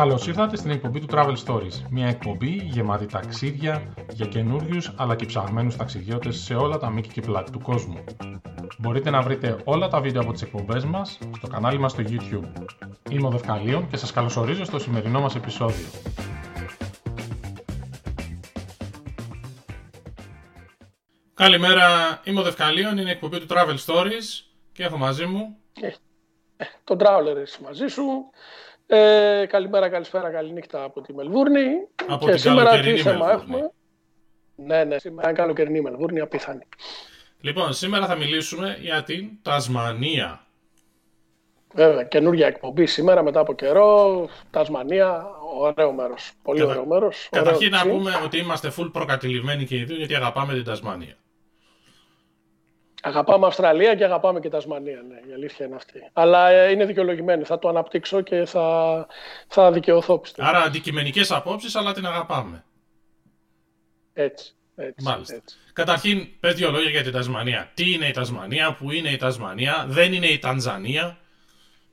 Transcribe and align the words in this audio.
Καλώς 0.00 0.26
ήρθατε 0.26 0.56
στην 0.56 0.70
εκπομπή 0.70 1.00
του 1.00 1.06
Travel 1.10 1.34
Stories. 1.46 1.82
Μια 1.90 2.06
εκπομπή 2.06 2.50
γεμάτη 2.50 3.06
ταξίδια 3.06 3.94
για 4.12 4.26
καινούριους 4.26 4.92
αλλά 4.96 5.16
και 5.16 5.26
ψαγμένους 5.26 5.76
ταξιδιώτες 5.76 6.36
σε 6.36 6.54
όλα 6.54 6.78
τα 6.78 6.90
μήκη 6.90 7.08
και 7.08 7.20
πλάτη 7.20 7.50
του 7.50 7.60
κόσμου. 7.60 8.04
Μπορείτε 8.78 9.10
να 9.10 9.22
βρείτε 9.22 9.60
όλα 9.64 9.88
τα 9.88 10.00
βίντεο 10.00 10.22
από 10.22 10.32
τις 10.32 10.42
εκπομπές 10.42 10.84
μας 10.84 11.18
στο 11.36 11.46
κανάλι 11.46 11.78
μας 11.78 11.92
στο 11.92 12.02
YouTube. 12.06 12.64
Είμαι 13.10 13.26
ο 13.26 13.30
Δευκαλίων 13.30 13.88
και 13.88 13.96
σας 13.96 14.12
καλωσορίζω 14.12 14.64
στο 14.64 14.78
σημερινό 14.78 15.20
μας 15.20 15.34
επεισόδιο. 15.34 15.86
Καλημέρα, 21.34 22.20
είμαι 22.24 22.40
ο 22.40 22.42
Δευκαλίων, 22.42 22.98
είναι 22.98 23.08
η 23.08 23.12
εκπομπή 23.12 23.38
του 23.38 23.46
Travel 23.50 23.76
Stories 23.86 24.44
και 24.72 24.82
έχω 24.82 24.96
μαζί 24.96 25.26
μου... 25.26 25.56
Ε, 25.80 25.86
ε, 26.56 26.64
τον 26.84 26.98
Traveler 27.00 27.62
μαζί 27.62 27.86
σου. 27.86 28.02
Ε, 28.92 29.46
καλημέρα, 29.48 29.88
καλησπέρα, 29.88 30.30
καληνύχτα 30.30 30.82
από 30.82 31.00
τη 31.00 31.14
Μελβούρνη. 31.14 31.64
Από 32.06 32.24
και 32.24 32.30
την 32.30 32.40
σήμερα 32.40 32.80
τι 32.80 32.96
θέμα 32.96 33.30
έχουμε; 33.30 33.70
Ναι, 34.56 34.84
ναι, 34.84 34.98
σήμερα 34.98 35.28
είναι 35.28 35.38
καλοκαιρινή 35.38 35.80
Μελβούρνη, 35.80 36.20
απίθανη. 36.20 36.62
Λοιπόν, 37.40 37.72
σήμερα 37.72 38.06
θα 38.06 38.16
μιλήσουμε 38.16 38.76
για 38.80 39.02
την 39.02 39.28
Τασμανία. 39.42 40.46
Βέβαια, 41.74 42.04
καινούργια 42.04 42.46
εκπομπή 42.46 42.86
σήμερα 42.86 43.22
μετά 43.22 43.40
από 43.40 43.54
καιρό. 43.54 44.28
Τασμανία, 44.50 45.26
ωραίο 45.58 45.92
μέρος. 45.92 46.32
Πολύ 46.42 46.60
Κατα... 46.60 46.70
ωραίο 46.70 46.86
μέρος. 46.86 47.28
Καταρχήν 47.30 47.70
να 47.70 47.86
πούμε 47.86 48.12
ότι 48.24 48.38
είμαστε 48.38 48.72
full 48.78 48.90
προκατηλημένοι 48.92 49.64
και 49.64 49.76
οι 49.76 49.84
δύο 49.84 49.96
γιατί 49.96 50.14
αγαπάμε 50.14 50.54
την 50.54 50.64
Τασμανία. 50.64 51.16
Αγαπάμε 53.02 53.46
Αυστραλία 53.46 53.94
και 53.94 54.04
αγαπάμε 54.04 54.40
και 54.40 54.48
Τασμανία, 54.48 55.02
ναι, 55.08 55.30
η 55.30 55.32
αλήθεια 55.32 55.66
είναι 55.66 55.74
αυτή. 55.74 56.10
Αλλά 56.12 56.50
ε, 56.50 56.70
είναι 56.70 56.84
δικαιολογημένη, 56.84 57.44
θα 57.44 57.58
το 57.58 57.68
αναπτύξω 57.68 58.20
και 58.20 58.44
θα, 58.44 59.06
θα 59.48 59.72
δικαιωθώ 59.72 60.18
πιστεύω. 60.18 60.48
Άρα 60.48 60.58
αντικειμενικές 60.58 61.30
απόψεις, 61.30 61.76
αλλά 61.76 61.92
την 61.92 62.06
αγαπάμε. 62.06 62.64
Έτσι. 64.12 64.54
Έτσι, 64.76 65.04
Μάλιστα. 65.04 65.34
Έτσι. 65.34 65.56
Καταρχήν, 65.72 66.28
πες 66.40 66.54
δύο 66.54 66.70
λόγια 66.70 66.90
για 66.90 67.02
την 67.02 67.12
Τασμανία. 67.12 67.70
Τι 67.74 67.92
είναι 67.92 68.06
η 68.06 68.10
Τασμανία, 68.10 68.72
πού 68.72 68.90
είναι 68.90 69.10
η 69.10 69.16
Τασμανία, 69.16 69.84
δεν 69.88 70.12
είναι 70.12 70.26
η 70.26 70.38
Τανζανία 70.38 71.18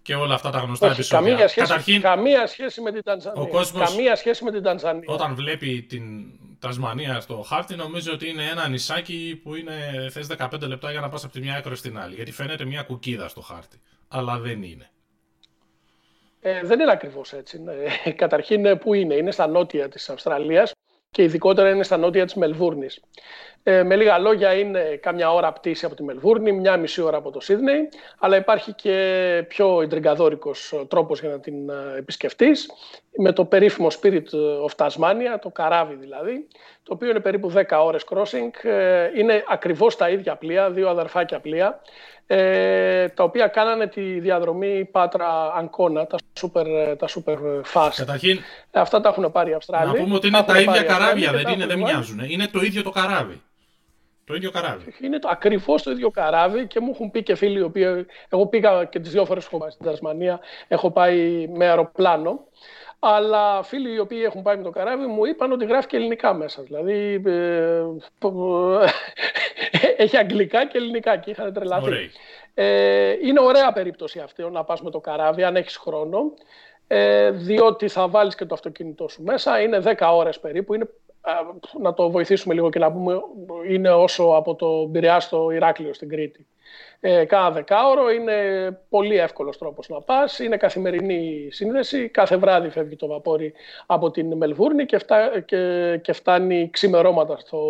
και 0.01 0.15
όλα 0.15 0.33
αυτά 0.33 0.49
τα 0.49 0.59
γνωστά 0.59 0.85
Όχι, 0.85 0.95
επεισόδια. 0.95 1.29
Καμία 1.29 1.47
σχέση, 1.47 1.67
Καταρχήν, 1.67 2.01
καμία 2.01 2.47
σχέση 2.47 2.81
με 2.81 2.91
την 2.91 3.03
Τανζανία. 3.03 3.41
Ο 3.41 3.47
κόσμος, 3.47 3.89
καμία 3.89 4.15
σχέση 4.15 4.43
με 4.43 4.51
την 4.51 4.63
Τανζανία. 4.63 5.03
Όταν 5.05 5.35
βλέπει 5.35 5.81
την 5.81 6.03
Τασμανία 6.59 7.19
στο 7.19 7.41
χάρτη, 7.41 7.75
νομίζω 7.75 8.13
ότι 8.13 8.29
είναι 8.29 8.43
ένα 8.43 8.67
νησάκι 8.67 9.39
που 9.43 9.55
είναι, 9.55 10.07
θες 10.11 10.27
15 10.37 10.61
λεπτά 10.61 10.91
για 10.91 10.99
να 10.99 11.09
πας 11.09 11.23
από 11.23 11.33
τη 11.33 11.39
μια 11.39 11.55
άκρη 11.55 11.75
στην 11.75 11.99
άλλη. 11.99 12.15
Γιατί 12.15 12.31
φαίνεται 12.31 12.65
μια 12.65 12.83
κουκίδα 12.83 13.27
στο 13.27 13.41
χάρτη. 13.41 13.81
Αλλά 14.07 14.39
δεν 14.39 14.63
είναι. 14.63 14.89
Ε, 16.41 16.61
δεν 16.63 16.79
είναι 16.79 16.91
ακριβώς 16.91 17.33
έτσι. 17.33 17.61
Ναι. 17.61 17.73
Καταρχήν, 18.23 18.65
ε, 18.65 18.75
πού 18.75 18.93
είναι; 18.93 19.15
Είναι 19.15 19.31
στα 19.31 19.47
νότια 19.47 19.89
της 19.89 20.09
Αυστραλίας 20.09 20.71
και 21.09 21.23
ειδικότερα 21.23 21.69
είναι 21.69 21.83
στα 21.83 21.97
νότια 21.97 22.25
της 22.25 22.33
Μελβούρνης. 22.33 23.01
Ε, 23.69 23.83
με 23.83 23.95
λίγα 23.95 24.17
λόγια 24.17 24.53
είναι 24.53 24.79
κάμια 25.01 25.33
ώρα 25.33 25.53
πτήση 25.53 25.85
από 25.85 25.95
τη 25.95 26.03
Μελβούρνη, 26.03 26.51
μια 26.51 26.77
μισή 26.77 27.01
ώρα 27.01 27.17
από 27.17 27.31
το 27.31 27.39
Σίδνεϊ, 27.39 27.89
αλλά 28.19 28.37
υπάρχει 28.37 28.73
και 28.73 29.45
πιο 29.47 29.81
ιντριγκαδόρικος 29.81 30.85
τρόπος 30.87 31.19
για 31.19 31.29
να 31.29 31.39
την 31.39 31.69
ε, 31.69 31.73
επισκεφτείς, 31.97 32.69
με 33.17 33.31
το 33.31 33.45
περίφημο 33.45 33.87
Spirit 34.01 34.23
of 34.65 34.85
Tasmania, 34.85 35.39
το 35.41 35.49
καράβι 35.49 35.95
δηλαδή, 35.95 36.47
το 36.83 36.93
οποίο 36.93 37.09
είναι 37.09 37.19
περίπου 37.19 37.53
10 37.55 37.63
ώρες 37.83 38.03
crossing. 38.09 38.69
Ε, 38.69 39.09
είναι 39.15 39.43
ακριβώς 39.47 39.95
τα 39.95 40.09
ίδια 40.09 40.35
πλοία, 40.35 40.71
δύο 40.71 40.89
αδερφάκια 40.89 41.39
πλοία, 41.39 41.81
ε, 42.27 43.07
τα 43.07 43.23
οποία 43.23 43.47
κάνανε 43.47 43.87
τη 43.87 44.19
διαδρομή 44.19 44.85
Πάτρα-Αγκώνα, 44.85 46.07
τα 46.07 46.17
super, 46.41 46.95
τα 46.97 47.07
super 47.07 47.37
fast. 47.73 47.91
Καταρχήν, 47.95 48.39
Αυτά 48.71 49.01
τα 49.01 49.09
έχουν 49.09 49.31
πάρει 49.31 49.51
οι 49.51 49.53
Αυστράλοι. 49.53 49.91
Να 49.91 50.03
πούμε 50.03 50.15
ότι 50.15 50.27
είναι 50.27 50.37
τα, 50.37 50.45
τα 50.45 50.59
ίδια 50.59 50.83
καράβια, 50.83 51.31
δεν, 51.31 51.53
είναι, 51.53 51.65
δεν 51.65 51.77
μοιάζουν. 51.77 52.19
Είναι 52.27 52.47
το 52.47 52.59
ίδιο 52.59 52.83
το 52.83 52.89
καράβι. 52.89 53.41
Το 54.27 54.35
ίδιο 54.35 54.51
καράβι. 54.51 54.93
Είναι 55.01 55.19
το, 55.19 55.27
ακριβώς 55.31 55.83
το 55.83 55.91
ίδιο 55.91 56.09
καράβι 56.09 56.67
και 56.67 56.79
μου 56.79 56.91
έχουν 56.93 57.11
πει 57.11 57.23
και 57.23 57.35
φίλοι 57.35 57.59
οι 57.59 57.61
οποίοι. 57.61 58.05
Εγώ 58.29 58.45
πήγα 58.45 58.85
και 58.85 58.99
τις 58.99 59.11
δύο 59.11 59.25
φορές 59.25 59.43
που 59.43 59.49
έχω 59.51 59.59
πάει 59.59 59.69
στην 59.69 59.85
Τασμανία, 59.85 60.39
έχω 60.67 60.91
πάει 60.91 61.47
με 61.47 61.67
αεροπλάνο. 61.67 62.45
Αλλά 62.99 63.63
φίλοι 63.63 63.93
οι 63.93 63.99
οποίοι 63.99 64.21
έχουν 64.25 64.41
πάει 64.41 64.57
με 64.57 64.63
το 64.63 64.69
καράβι 64.69 65.05
μου 65.05 65.25
είπαν 65.25 65.51
ότι 65.51 65.65
γράφει 65.65 65.87
και 65.87 65.95
ελληνικά 65.95 66.33
μέσα. 66.33 66.61
Δηλαδή 66.61 67.21
ε, 67.25 67.83
έχει 70.03 70.17
αγγλικά 70.17 70.65
και 70.67 70.77
ελληνικά 70.77 71.17
και 71.17 71.31
είχαν 71.31 71.53
τρελαθεί. 71.53 72.09
Ε, 72.53 73.11
είναι 73.21 73.39
ωραία 73.39 73.71
περίπτωση 73.71 74.19
αυτή 74.19 74.43
να 74.43 74.63
πας 74.63 74.81
με 74.81 74.89
το 74.89 74.99
καράβι 74.99 75.43
αν 75.43 75.55
έχεις 75.55 75.77
χρόνο. 75.77 76.33
Ε, 76.87 77.31
διότι 77.31 77.87
θα 77.87 78.07
βάλεις 78.07 78.35
και 78.35 78.45
το 78.45 78.53
αυτοκίνητό 78.53 79.07
σου 79.07 79.23
μέσα. 79.23 79.61
Είναι 79.61 79.81
10 79.97 80.09
ώρες 80.13 80.39
περίπου. 80.39 80.73
Είναι 80.73 80.89
να 81.81 81.93
το 81.93 82.11
βοηθήσουμε 82.11 82.53
λίγο 82.53 82.69
και 82.69 82.79
να 82.79 82.91
πούμε 82.91 83.21
είναι 83.69 83.89
όσο 83.89 84.23
από 84.23 84.55
το 84.55 84.89
Πειραιά 84.91 85.19
στο 85.19 85.51
Ηράκλειο 85.51 85.93
στην 85.93 86.09
Κρήτη. 86.09 86.47
Ε, 86.99 87.25
κάνα 87.25 87.51
δεκάωρο 87.51 88.11
είναι 88.11 88.35
πολύ 88.89 89.17
εύκολος 89.17 89.57
τρόπος 89.57 89.89
να 89.89 90.01
πας, 90.01 90.39
είναι 90.39 90.57
καθημερινή 90.57 91.47
σύνδεση, 91.51 92.09
κάθε 92.09 92.37
βράδυ 92.37 92.69
φεύγει 92.69 92.95
το 92.95 93.07
βαπόρι 93.07 93.53
από 93.85 94.11
την 94.11 94.33
Μελβούρνη 94.33 94.85
και, 94.85 94.97
φτά, 94.97 95.39
και, 95.39 95.99
και 96.03 96.13
φτάνει 96.13 96.69
ξημερώματα 96.71 97.37
στο, 97.37 97.61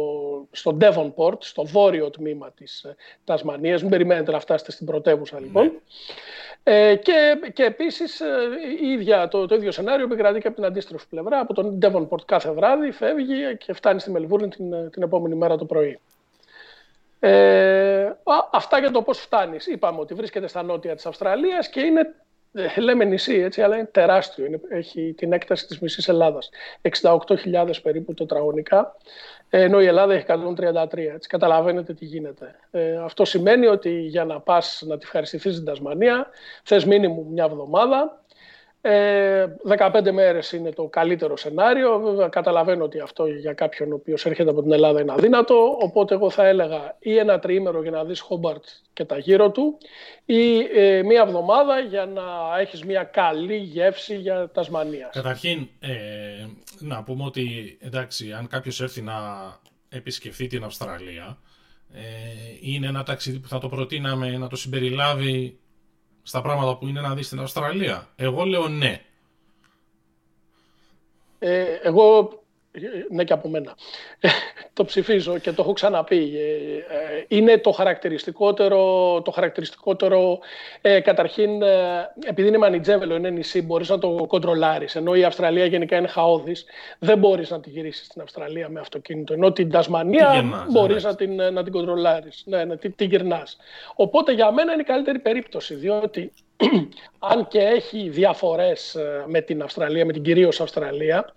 στο 0.52 0.78
Devonport, 0.82 1.38
στο 1.40 1.66
βόρειο 1.66 2.10
τμήμα 2.10 2.52
της 2.52 2.86
Τασμανίας, 3.24 3.82
μην 3.82 3.92
περιμένετε 3.92 4.32
να 4.32 4.40
φτάσετε 4.40 4.72
στην 4.72 4.86
πρωτεύουσα 4.86 5.40
λοιπόν. 5.40 5.64
Ναι. 5.64 5.72
Ε, 6.64 6.96
και, 6.96 7.40
και 7.54 7.64
επίσης 7.64 8.20
ε, 8.20 8.26
ίδια, 8.82 9.28
το, 9.28 9.46
το 9.46 9.56
ίδιο 9.56 9.72
σενάριο 9.72 10.06
επικρατεί 10.06 10.40
και 10.40 10.48
από 10.48 10.56
την 10.56 10.66
αντίστροφη 10.66 11.08
πλευρά. 11.09 11.40
Από 11.40 11.54
τον 11.54 11.80
Devonport 11.82 12.26
κάθε 12.26 12.52
βράδυ 12.52 12.92
φεύγει 12.92 13.58
και 13.58 13.74
φτάνει 13.74 14.00
στη 14.00 14.12
Μελβούρνη 14.12 14.48
την, 14.48 14.90
την 14.92 15.04
επόμενη 15.04 15.36
μέρα 15.36 15.58
το 15.58 15.66
πρωί. 15.66 16.00
Ε, 17.19 18.11
αυτά 18.51 18.79
για 18.79 18.91
το 18.91 19.01
πώς 19.01 19.19
φτάνεις. 19.19 19.67
Είπαμε 19.67 20.00
ότι 20.00 20.13
βρίσκεται 20.13 20.47
στα 20.47 20.63
νότια 20.63 20.95
της 20.95 21.05
Αυστραλίας 21.05 21.69
και 21.69 21.81
είναι, 21.81 22.16
ε, 22.53 22.79
λέμε 22.79 23.05
νησί 23.05 23.35
έτσι, 23.35 23.61
αλλά 23.61 23.75
είναι 23.75 23.89
τεράστιο. 23.91 24.45
Είναι, 24.45 24.59
έχει 24.69 25.13
την 25.17 25.33
έκταση 25.33 25.67
της 25.67 25.79
μισής 25.79 26.07
Ελλάδας. 26.07 26.50
68.000 26.81 27.81
περίπου 27.81 28.13
τετραγωνικά 28.13 28.95
ενώ 29.50 29.81
η 29.81 29.85
Ελλάδα 29.85 30.13
έχει 30.13 30.25
133. 30.28 31.13
Έτσι, 31.13 31.29
καταλαβαίνετε 31.29 31.94
τι 31.94 32.05
γίνεται. 32.05 32.55
Ε, 32.72 32.97
αυτό 32.97 33.25
σημαίνει 33.25 33.66
ότι 33.66 33.99
για 33.99 34.25
να 34.25 34.39
πας 34.39 34.84
να 34.85 34.97
τη 34.97 35.03
ευχαριστηθείς 35.03 35.53
στην 35.53 35.66
Τασμανία 35.66 36.29
θες 36.63 36.85
μήνυμου 36.85 37.25
μια 37.31 37.44
εβδομάδα. 37.44 38.22
Ε, 38.90 39.56
15 39.64 40.12
μέρες 40.12 40.52
είναι 40.52 40.72
το 40.72 40.84
καλύτερο 40.84 41.38
σενάριο. 41.38 42.00
Βέβαια 42.00 42.28
καταλαβαίνω 42.28 42.84
ότι 42.84 43.00
αυτό 43.00 43.28
για 43.28 43.53
κάποιον 43.53 43.92
ο 43.92 43.96
οποίος 43.96 44.25
έρχεται 44.25 44.50
από 44.50 44.62
την 44.62 44.72
Ελλάδα 44.72 45.02
είναι 45.02 45.12
αδύνατο. 45.12 45.78
Οπότε 45.80 46.14
εγώ 46.14 46.30
θα 46.30 46.48
έλεγα 46.48 46.96
ή 47.00 47.18
ένα 47.18 47.40
τριήμερο 47.40 47.81
για 47.81 47.92
να 47.92 48.03
δεις 48.03 48.20
Χόμπαρτ 48.20 48.64
και 48.94 49.06
τα 49.06 49.18
γύρω 49.18 49.52
του 49.52 49.78
ή 50.26 50.59
ε, 50.76 51.03
μία 51.03 51.22
εβδομάδα 51.22 51.80
για 51.80 52.06
να 52.06 52.24
έχεις 52.59 52.84
μια 52.84 53.03
καλή 53.03 53.58
γεύση 53.58 54.16
για 54.16 54.50
Τασμανίας. 54.53 55.09
Καταρχήν, 55.14 55.68
ε, 55.80 55.96
να 56.80 57.03
πούμε 57.03 57.24
ότι 57.24 57.78
εντάξει, 57.81 58.31
αν 58.31 58.47
κάποιος 58.47 58.81
έρθει 58.81 59.02
να 59.02 59.14
επισκεφθεί 59.90 60.47
την 60.47 60.64
Αυστραλία, 60.64 61.38
ε, 61.94 62.02
είναι 62.62 62.88
ένα 62.88 63.03
ταξίδι 63.03 63.40
που 63.40 63.47
θα 63.47 63.59
το 63.59 63.70
προτείναμε 63.70 64.38
να 64.38 64.47
το 64.47 64.56
συμπεριλάβει 64.56 65.59
στα 66.28 66.42
πράγματα 66.42 66.78
που 66.78 66.88
είναι 66.88 67.02
να 67.02 67.14
δεις 67.16 67.26
στην 67.26 67.40
Αυστραλία. 67.40 68.08
Εγώ 68.16 68.44
λέω 68.44 68.68
ναι. 68.68 69.02
Ε, 71.40 71.64
εγώ 71.64 72.40
ναι 73.10 73.24
και 73.24 73.34
από 73.34 73.50
μένα. 73.50 73.76
το 74.74 74.86
ψηφίζω 74.86 75.38
και 75.38 75.52
το 75.52 75.62
έχω 75.62 75.74
ξαναπεί. 75.74 76.34
Ε, 76.36 76.76
ε, 76.96 77.26
είναι 77.28 77.58
το 77.58 77.72
χαρακτηριστικότερο, 77.72 78.82
το 79.22 79.32
χαρακτηριστικότερο 79.32 80.40
ε, 80.82 81.00
καταρχήν, 81.00 81.62
επειδή 82.28 82.48
είναι 82.48 82.58
μανιτζέβελο, 82.58 83.16
είναι 83.16 83.30
νησί, 83.30 83.62
μπορείς 83.62 83.90
να 83.90 83.98
το 83.98 84.26
κοντρολάρεις. 84.28 84.96
Ενώ 84.96 85.16
η 85.16 85.24
Αυστραλία 85.24 85.66
γενικά 85.66 85.97
είναι 85.97 86.08
χαόδης, 86.08 86.66
δεν 87.00 87.18
μπορείς 87.18 87.50
να 87.50 87.59
τη 87.59 87.70
γυρίσεις 87.70 88.06
στην 88.06 88.22
Αυστραλία 88.22 88.70
με 88.70 88.80
αυτοκίνητο. 88.80 89.34
Ενώ 89.34 89.52
την 89.52 89.72
Τασμανία 89.72 90.44
μπορείς 90.72 91.03
να 91.03 91.16
την, 91.16 91.35
να 91.35 91.64
την 91.64 91.72
κοντρολάρεις, 91.72 92.44
ναι, 92.46 92.64
ναι, 92.64 92.78
την, 92.78 92.96
την 92.96 93.09
γυρνάς. 93.09 93.58
Οπότε 93.96 94.32
για 94.34 94.52
μένα 94.52 94.72
είναι 94.72 94.82
η 94.82 94.85
καλύτερη 94.85 95.20
περίπτωση, 95.20 95.76
διότι 95.76 96.32
αν 97.32 97.48
και 97.48 97.59
έχει 97.59 98.09
διαφορές 98.09 98.96
ε, 98.96 99.24
με 99.28 99.42
την 99.42 99.62
Αυστραλία, 99.62 100.06
με 100.06 100.14
την 100.14 100.24
κυρίως 100.24 100.62
Αυστραλία, 100.62 101.34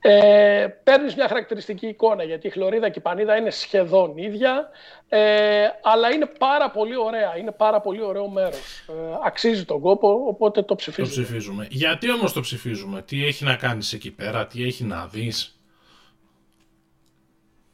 ε, 0.00 0.66
παίρνεις 0.84 1.14
μια 1.14 1.28
χαρακτηριστική 1.28 1.86
εικόνα, 1.86 2.22
γιατί 2.22 2.46
η 2.46 2.50
Χλωρίδα 2.50 2.88
και 2.88 2.98
η 2.98 3.02
Πανίδα 3.02 3.36
είναι 3.36 3.50
σχεδόν 3.50 4.16
ίδια, 4.16 4.68
ε, 5.08 5.66
αλλά 5.82 6.12
είναι 6.12 6.26
πάρα 6.38 6.70
πολύ 6.70 6.96
ωραία, 6.96 7.36
είναι 7.38 7.52
πάρα 7.52 7.80
πολύ 7.80 8.02
ωραίο 8.02 8.28
μέρος. 8.28 8.86
Ε, 8.88 8.92
αξίζει 9.24 9.64
τον 9.64 9.80
κόπο, 9.80 10.24
οπότε 10.28 10.62
το 10.62 10.74
ψηφίζουμε. 10.74 11.14
Το 11.14 11.22
ψηφίζουμε. 11.22 11.66
Γιατί 11.70 12.12
όμως 12.12 12.32
το 12.32 12.40
ψηφίζουμε, 12.40 13.02
τι 13.02 13.26
έχει 13.26 13.44
να 13.44 13.56
κάνεις 13.56 13.92
εκεί 13.92 14.10
πέρα, 14.10 14.46
τι 14.46 14.64
έχει 14.64 14.84
να 14.84 15.06
δεις; 15.06 15.52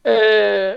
Ε, 0.02 0.74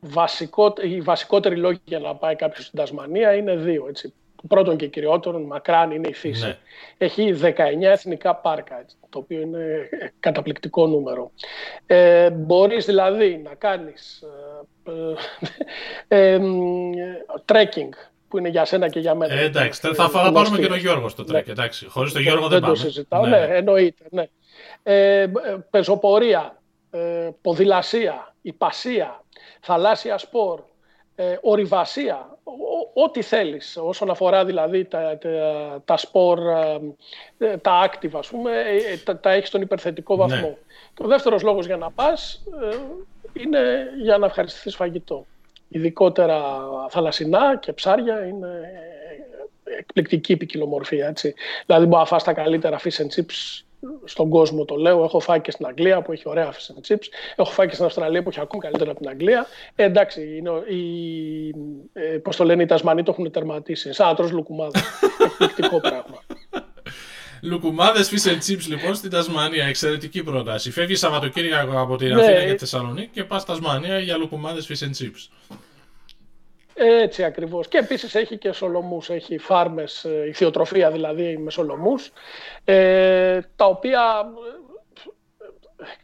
βασικό, 0.00 0.74
οι 0.82 1.00
βασικότεροι 1.00 1.56
λόγοι 1.56 1.80
για 1.84 1.98
να 1.98 2.14
πάει 2.14 2.36
κάποιος 2.36 2.64
στην 2.66 2.78
Τασμανία 2.78 3.34
είναι 3.34 3.56
δύο. 3.56 3.86
Έτσι 3.88 4.14
πρώτων 4.46 4.76
και 4.76 4.86
κυριότερων, 4.86 5.42
μακράν 5.42 5.90
είναι 5.90 6.08
η 6.08 6.14
φύση. 6.14 6.46
Ναι. 6.46 6.58
Έχει 6.98 7.38
19 7.42 7.52
εθνικά 7.80 8.34
πάρκα, 8.34 8.84
το 9.08 9.18
οποίο 9.18 9.40
είναι 9.40 9.88
καταπληκτικό 10.20 10.86
νούμερο. 10.86 11.30
Ε, 11.86 12.30
μπορείς 12.30 12.84
δηλαδή 12.84 13.40
να 13.44 13.54
κάνεις 13.54 14.22
ε, 16.08 16.34
ε, 16.34 16.40
trekking, 17.44 17.90
που 18.28 18.38
είναι 18.38 18.48
για 18.48 18.64
σένα 18.64 18.88
και 18.88 19.00
για 19.00 19.14
μένα. 19.14 19.34
Ε, 19.34 19.44
εντάξει, 19.44 19.80
θα, 19.80 20.08
θα, 20.08 20.32
πάρουμε 20.32 20.58
και 20.58 20.66
τον 20.66 20.78
Γιώργο 20.78 21.08
στο 21.08 21.24
trek, 21.24 21.46
ναι. 21.46 21.52
εντάξει. 21.52 21.86
Χωρίς 21.86 22.12
τον 22.12 22.22
Γιώργο 22.22 22.48
δεν, 22.48 22.50
δεν 22.50 22.60
πάμε. 22.60 22.74
Το 22.74 22.80
συζητάω, 22.80 23.26
ναι, 23.26 23.38
ναι 23.38 23.56
εννοείται. 23.56 24.04
Ναι. 24.10 24.26
Ε, 24.82 25.26
πεζοπορία, 25.70 26.62
ε, 26.90 27.28
ποδηλασία, 27.40 28.34
ιππασία, 28.42 29.24
θαλάσσια 29.60 30.18
σπορ, 30.18 30.60
ε, 31.14 31.36
ορειβασία, 31.40 32.35
ό,τι 32.98 33.22
θέλεις 33.22 33.76
όσον 33.76 34.10
αφορά 34.10 34.44
δηλαδή 34.44 34.84
τα, 34.84 35.18
τα, 35.18 35.82
τα 35.84 35.96
σπορ, 35.96 36.38
ε, 37.38 37.56
τα 37.56 37.90
active 37.90 38.10
ας 38.18 38.28
πούμε, 38.28 38.52
ε, 38.52 38.96
τα, 39.04 39.18
τα 39.18 39.30
έχεις 39.30 39.48
στον 39.48 39.60
υπερθετικό 39.60 40.16
βαθμό. 40.16 40.48
Ναι. 40.48 40.56
Και 40.94 41.02
ο 41.02 41.06
δεύτερος 41.06 41.42
λόγος 41.42 41.66
για 41.66 41.76
να 41.76 41.90
πας 41.90 42.42
είναι 43.32 43.88
για 44.02 44.18
να 44.18 44.26
ευχαριστηθείς 44.26 44.74
φαγητό. 44.76 45.26
Ειδικότερα 45.68 46.42
θαλασσινά 46.88 47.56
και 47.56 47.72
ψάρια 47.72 48.26
είναι 48.26 48.70
εκπληκτική 49.78 50.36
ποικιλομορφία. 50.36 51.06
Έτσι. 51.06 51.34
Δηλαδή 51.66 51.86
μπορεί 51.86 52.00
να 52.00 52.06
φας 52.06 52.24
τα 52.24 52.32
καλύτερα 52.32 52.78
fish 52.78 53.02
and 53.02 53.08
chips 53.16 53.65
στον 54.04 54.28
κόσμο 54.28 54.64
το 54.64 54.74
λέω. 54.74 55.04
Έχω 55.04 55.20
φάει 55.20 55.40
και 55.40 55.50
στην 55.50 55.66
Αγγλία 55.66 56.02
που 56.02 56.12
έχει 56.12 56.22
ωραία 56.26 56.52
fish 56.52 56.74
and 56.74 56.92
chips. 56.92 57.06
Έχω 57.36 57.50
φάει 57.50 57.66
και 57.66 57.74
στην 57.74 57.86
Αυστραλία 57.86 58.22
που 58.22 58.28
έχει 58.28 58.40
ακόμη 58.40 58.62
καλύτερα 58.62 58.90
από 58.90 59.00
την 59.00 59.08
Αγγλία. 59.08 59.46
Ε, 59.74 59.84
εντάξει, 59.84 60.36
είναι, 60.36 60.50
η, 60.68 61.48
ε, 61.92 62.00
πώς 62.00 62.36
το 62.36 62.44
λένε, 62.44 62.62
οι 62.62 62.66
Τασμανοί 62.66 63.02
το 63.02 63.10
έχουν 63.10 63.30
τερματίσει. 63.30 63.92
Σαν 63.92 64.06
να 64.06 64.14
τρως 64.14 64.30
λουκουμάδα. 64.30 64.80
Εκπληκτικό 65.26 65.80
πράγμα. 65.80 66.22
Λουκουμάδες 67.42 68.10
fish 68.10 68.30
and 68.30 68.50
chips 68.50 68.66
λοιπόν 68.68 68.94
στην 68.94 69.10
Τασμανία. 69.10 69.64
Εξαιρετική 69.64 70.22
πρόταση. 70.22 70.70
Φεύγεις 70.70 70.98
Σαββατοκύριακο 70.98 71.80
από 71.80 71.96
την 71.96 72.14
ναι. 72.14 72.22
Αθήνα 72.22 72.44
και 72.44 72.52
τη 72.52 72.58
Θεσσαλονίκη 72.58 73.10
και 73.12 73.24
πας 73.24 73.44
Τασμανία 73.44 73.98
για 73.98 74.16
λουκουμάδες 74.16 74.68
fish 74.68 74.84
and 74.84 75.04
chips. 75.04 75.28
Έτσι 76.78 77.24
ακριβώς. 77.24 77.68
Και 77.68 77.78
επίσης 77.78 78.14
έχει 78.14 78.36
και 78.36 78.52
σολομούς, 78.52 79.10
έχει 79.10 79.38
φάρμες, 79.38 80.04
ε, 80.04 80.26
ηθιοτροφία 80.28 80.90
δηλαδή 80.90 81.38
με 81.38 81.50
σολομούς, 81.50 82.12
ε, 82.64 83.40
τα 83.56 83.66
οποία 83.66 84.26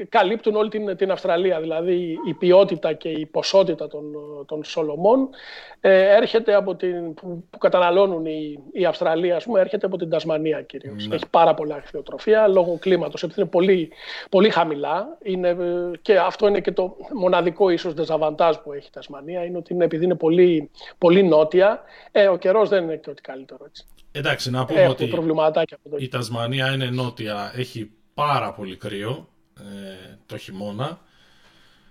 καλύπτουν 0.08 0.54
όλη 0.56 0.68
την, 0.68 0.96
την 0.96 1.10
Αυστραλία. 1.10 1.60
Δηλαδή 1.60 2.18
η 2.26 2.34
ποιότητα 2.34 2.92
και 2.92 3.08
η 3.08 3.26
ποσότητα 3.26 3.88
των, 3.88 4.04
των 4.46 4.64
Σολομών 4.64 5.28
ε, 5.80 6.16
έρχεται 6.16 6.54
από 6.54 6.74
την, 6.74 7.14
που, 7.14 7.44
που 7.50 7.58
καταναλώνουν 7.58 8.26
οι, 8.26 8.58
οι 8.72 8.84
Αυστραλοί, 8.84 9.32
ας 9.32 9.44
πούμε, 9.44 9.60
έρχεται 9.60 9.86
από 9.86 9.96
την 9.96 10.10
Τασμανία 10.10 10.62
κυρίως. 10.62 11.06
Ναι. 11.06 11.14
Έχει 11.14 11.24
πάρα 11.30 11.54
πολλά 11.54 11.74
αξιοτροφία 11.74 12.48
λόγω 12.48 12.78
κλίματος, 12.80 13.22
επειδή 13.22 13.40
είναι 13.40 13.50
πολύ, 13.50 13.90
πολύ 14.28 14.50
χαμηλά. 14.50 15.18
Είναι, 15.22 15.48
ε, 15.48 15.90
και 16.02 16.18
αυτό 16.18 16.46
είναι 16.46 16.60
και 16.60 16.72
το 16.72 16.96
μοναδικό 17.14 17.70
ίσως 17.70 17.94
δεζαβαντάζ 17.94 18.56
που 18.56 18.72
έχει 18.72 18.86
η 18.86 18.92
Τασμανία, 18.92 19.44
είναι 19.44 19.56
ότι 19.56 19.72
είναι, 19.72 19.84
επειδή 19.84 20.04
είναι 20.04 20.14
πολύ, 20.14 20.70
πολύ 20.98 21.22
νότια, 21.22 21.82
ε, 22.12 22.28
ο 22.28 22.36
καιρός 22.36 22.68
δεν 22.68 22.82
είναι 22.82 22.96
και 22.96 23.10
ό,τι 23.10 23.22
καλύτερο. 23.22 23.64
Έτσι. 23.66 23.84
Εντάξει, 24.12 24.50
να 24.50 24.64
πούμε 24.64 24.88
ότι 24.88 25.10
η 25.98 26.08
Τασμανία 26.08 26.72
είναι 26.72 26.86
νότια, 26.86 27.52
έχει 27.56 27.90
πάρα 28.14 28.52
πολύ 28.52 28.76
κρύο 28.76 29.28
ε, 29.62 30.18
το 30.26 30.36
χειμώνα, 30.36 31.00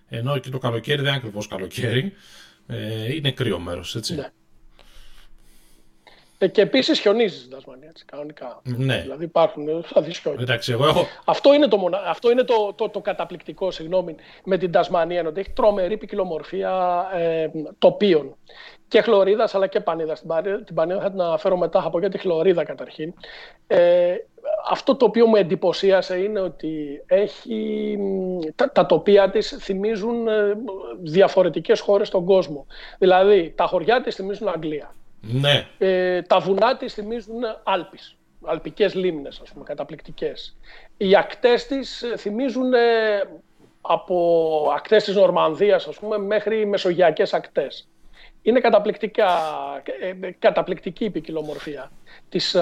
ενώ 0.09 0.37
και 0.37 0.49
το 0.49 0.57
καλοκαίρι 0.57 0.97
δεν 0.97 1.07
είναι 1.07 1.17
ακριβώς 1.17 1.47
καλοκαίρι, 1.47 2.13
ε, 2.67 3.13
είναι 3.15 3.31
κρύο 3.31 3.59
μέρος, 3.59 3.95
έτσι. 3.95 4.15
Ναι. 4.15 4.31
Ε, 6.43 6.47
και 6.47 6.61
επίσης 6.61 6.99
χιονίζεις 6.99 7.39
στην 7.39 7.51
Τασμανία, 7.51 7.87
έτσι, 7.89 8.05
κανονικά. 8.05 8.61
Ναι. 8.63 9.01
Δηλαδή 9.01 9.23
υπάρχουν, 9.23 9.83
θα 9.83 10.01
δεις 10.01 10.17
χιόνια. 10.17 10.41
Εντάξει, 10.41 10.71
εγώ 10.71 10.87
έχω... 10.87 11.05
Αυτό 11.25 11.53
είναι, 11.53 11.67
το, 11.67 11.77
μονα... 11.77 12.03
Αυτό 12.05 12.31
είναι 12.31 12.43
το, 12.43 12.73
το, 12.75 12.89
το, 12.89 12.99
καταπληκτικό, 12.99 13.71
συγγνώμη, 13.71 14.15
με 14.43 14.57
την 14.57 14.71
Τασμανία, 14.71 15.27
ότι 15.27 15.39
έχει 15.39 15.51
τρομερή 15.51 15.97
ποικιλομορφία 15.97 17.05
ε, 17.13 17.47
τοπίων. 17.77 18.35
Και 18.87 19.01
χλωρίδας 19.01 19.55
αλλά 19.55 19.67
και 19.67 19.79
πανίδας. 19.79 20.23
Την 20.65 20.75
πανίδα 20.75 21.01
θα 21.01 21.11
την 21.11 21.21
αναφέρω 21.21 21.57
μετά, 21.57 21.81
θα 21.81 21.89
πω 21.89 21.99
για 21.99 22.09
τη 22.09 22.17
χλωρίδα 22.17 22.63
καταρχήν. 22.63 23.13
Ε, 23.67 24.15
αυτό 24.69 24.95
το 24.95 25.05
οποίο 25.05 25.25
μου 25.27 25.35
εντυπωσίασε 25.35 26.17
είναι 26.17 26.39
ότι 26.39 27.03
έχει, 27.07 27.97
τα, 28.55 28.71
τα 28.71 28.85
τοπία 28.85 29.29
της 29.29 29.57
θυμίζουν 29.59 30.27
ε, 30.27 30.53
διαφορετικές 31.01 31.79
χώρες 31.79 32.07
στον 32.07 32.25
κόσμο. 32.25 32.65
Δηλαδή, 32.97 33.53
τα 33.55 33.65
χωριά 33.65 34.01
της 34.01 34.15
θυμίζουν 34.15 34.47
Αγγλία. 34.47 34.95
Ναι. 35.21 35.67
Ε, 35.77 36.21
τα 36.21 36.39
βουνά 36.39 36.77
της 36.77 36.93
θυμίζουν 36.93 37.41
Άλπεις. 37.63 38.15
Αλπικές 38.45 38.93
λίμνες, 38.95 39.39
ας 39.43 39.51
πούμε, 39.51 39.63
καταπληκτικές. 39.63 40.57
Οι 40.97 41.15
ακτές 41.15 41.67
της 41.67 42.03
θυμίζουν 42.17 42.73
ε, 42.73 42.79
από 43.81 44.71
ακτές 44.75 45.03
της 45.03 45.15
Νορμανδίας, 45.15 45.87
ας 45.87 45.99
πούμε, 45.99 46.17
μέχρι 46.17 46.65
μεσογειακές 46.65 47.33
ακτές. 47.33 47.87
Είναι 48.41 48.59
καταπληκτικά, 48.59 49.29
καταπληκτική 50.39 51.05
η 51.05 51.09
ποικιλομορφία 51.09 51.91
της 52.29 52.55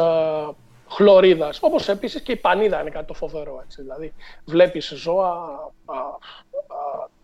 χλωρίδας. 0.90 1.60
Όπως 1.62 1.90
επίσης 1.90 2.22
και 2.22 2.32
η 2.32 2.36
πανίδα 2.36 2.82
είναι 2.82 2.90
κάτι 2.90 3.06
το 3.06 3.14
φοβερό. 3.14 3.62
Έτσι. 3.66 3.82
Δηλαδή, 3.82 4.14
βλέπεις 4.46 4.94
ζώα 4.96 5.30
α, 5.86 5.96
α, 5.96 7.18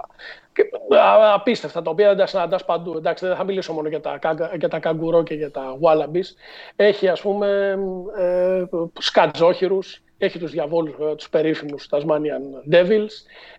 απίστευτα, 1.33 1.81
τα 1.81 1.89
οποία 1.89 2.07
δεν 2.07 2.17
τα 2.17 2.25
συναντάς 2.25 2.65
παντού. 2.65 2.97
Εντάξει, 2.97 3.25
δεν 3.25 3.35
θα 3.35 3.43
μιλήσω 3.43 3.73
μόνο 3.73 3.87
για 3.87 4.01
τα, 4.01 4.19
για 4.57 4.69
τα 4.69 4.79
καγκουρό 4.79 5.23
και 5.23 5.33
για 5.33 5.51
τα 5.51 5.77
wallabies. 5.81 6.35
Έχει, 6.75 7.07
ας 7.07 7.21
πούμε, 7.21 7.77
ε, 8.17 8.63
σκατζόχυρους, 8.99 10.03
έχει 10.17 10.39
τους 10.39 10.51
διαβόλους, 10.51 10.95
βέβαια, 10.95 11.15
τους 11.15 11.29
περίφημους 11.29 11.89
Tasmanian 11.91 12.73
Devils. 12.73 13.11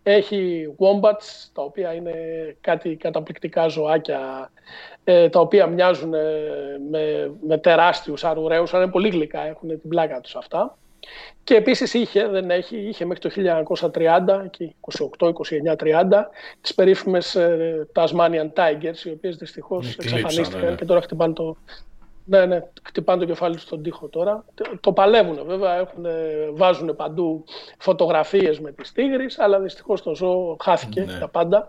Έχει 0.02 0.66
wombats, 0.78 1.50
τα 1.52 1.62
οποία 1.62 1.92
είναι 1.92 2.14
κάτι 2.60 2.96
καταπληκτικά 2.96 3.68
ζωάκια, 3.68 4.50
ε, 5.04 5.28
τα 5.28 5.40
οποία 5.40 5.66
μοιάζουν 5.66 6.14
ε, 6.14 6.20
με, 6.90 7.32
με 7.46 7.58
τεράστιους 7.58 8.24
αρουραίους, 8.24 8.74
αλλά 8.74 8.82
είναι 8.82 8.92
πολύ 8.92 9.08
γλυκά, 9.08 9.46
έχουν 9.46 9.68
την 9.68 9.88
πλάκα 9.88 10.20
τους 10.20 10.36
αυτά. 10.36 10.78
Και 11.44 11.54
επίσης 11.54 11.94
είχε, 11.94 12.28
δεν 12.28 12.50
έχει, 12.50 12.76
είχε 12.76 13.04
μέχρι 13.04 13.20
το 13.20 13.30
1930, 13.92 14.44
εκεί 14.44 14.74
28, 15.18 15.26
29, 15.26 15.32
30, 15.76 16.24
τις 16.60 16.74
περίφημες 16.74 17.34
ε, 17.34 17.86
Tasmanian 17.94 18.52
Tigers, 18.54 19.04
οι 19.04 19.10
οποίες 19.10 19.36
δυστυχώς 19.36 19.96
εξαφανίστηκαν 19.96 20.70
ναι. 20.70 20.74
και 20.74 20.84
τώρα 20.84 21.00
χτυπάνε 21.00 21.32
το, 21.32 21.56
ναι, 22.24 22.46
ναι, 22.46 22.62
χτυπάνε 22.82 23.20
το 23.20 23.26
κεφάλι 23.26 23.54
τους 23.54 23.62
στον 23.62 23.82
τοίχο 23.82 24.08
τώρα. 24.08 24.44
Το 24.80 24.92
παλεύουν 24.92 25.44
βέβαια, 25.46 25.74
έχουν, 25.74 26.06
βάζουν 26.54 26.96
παντού 26.96 27.44
φωτογραφίες 27.78 28.60
με 28.60 28.72
τις 28.72 28.92
τίγρεις, 28.92 29.38
αλλά 29.38 29.60
δυστυχώς 29.60 30.02
το 30.02 30.14
ζώο 30.14 30.56
χάθηκε 30.62 31.00
ναι. 31.00 31.18
τα 31.18 31.28
πάντα. 31.28 31.68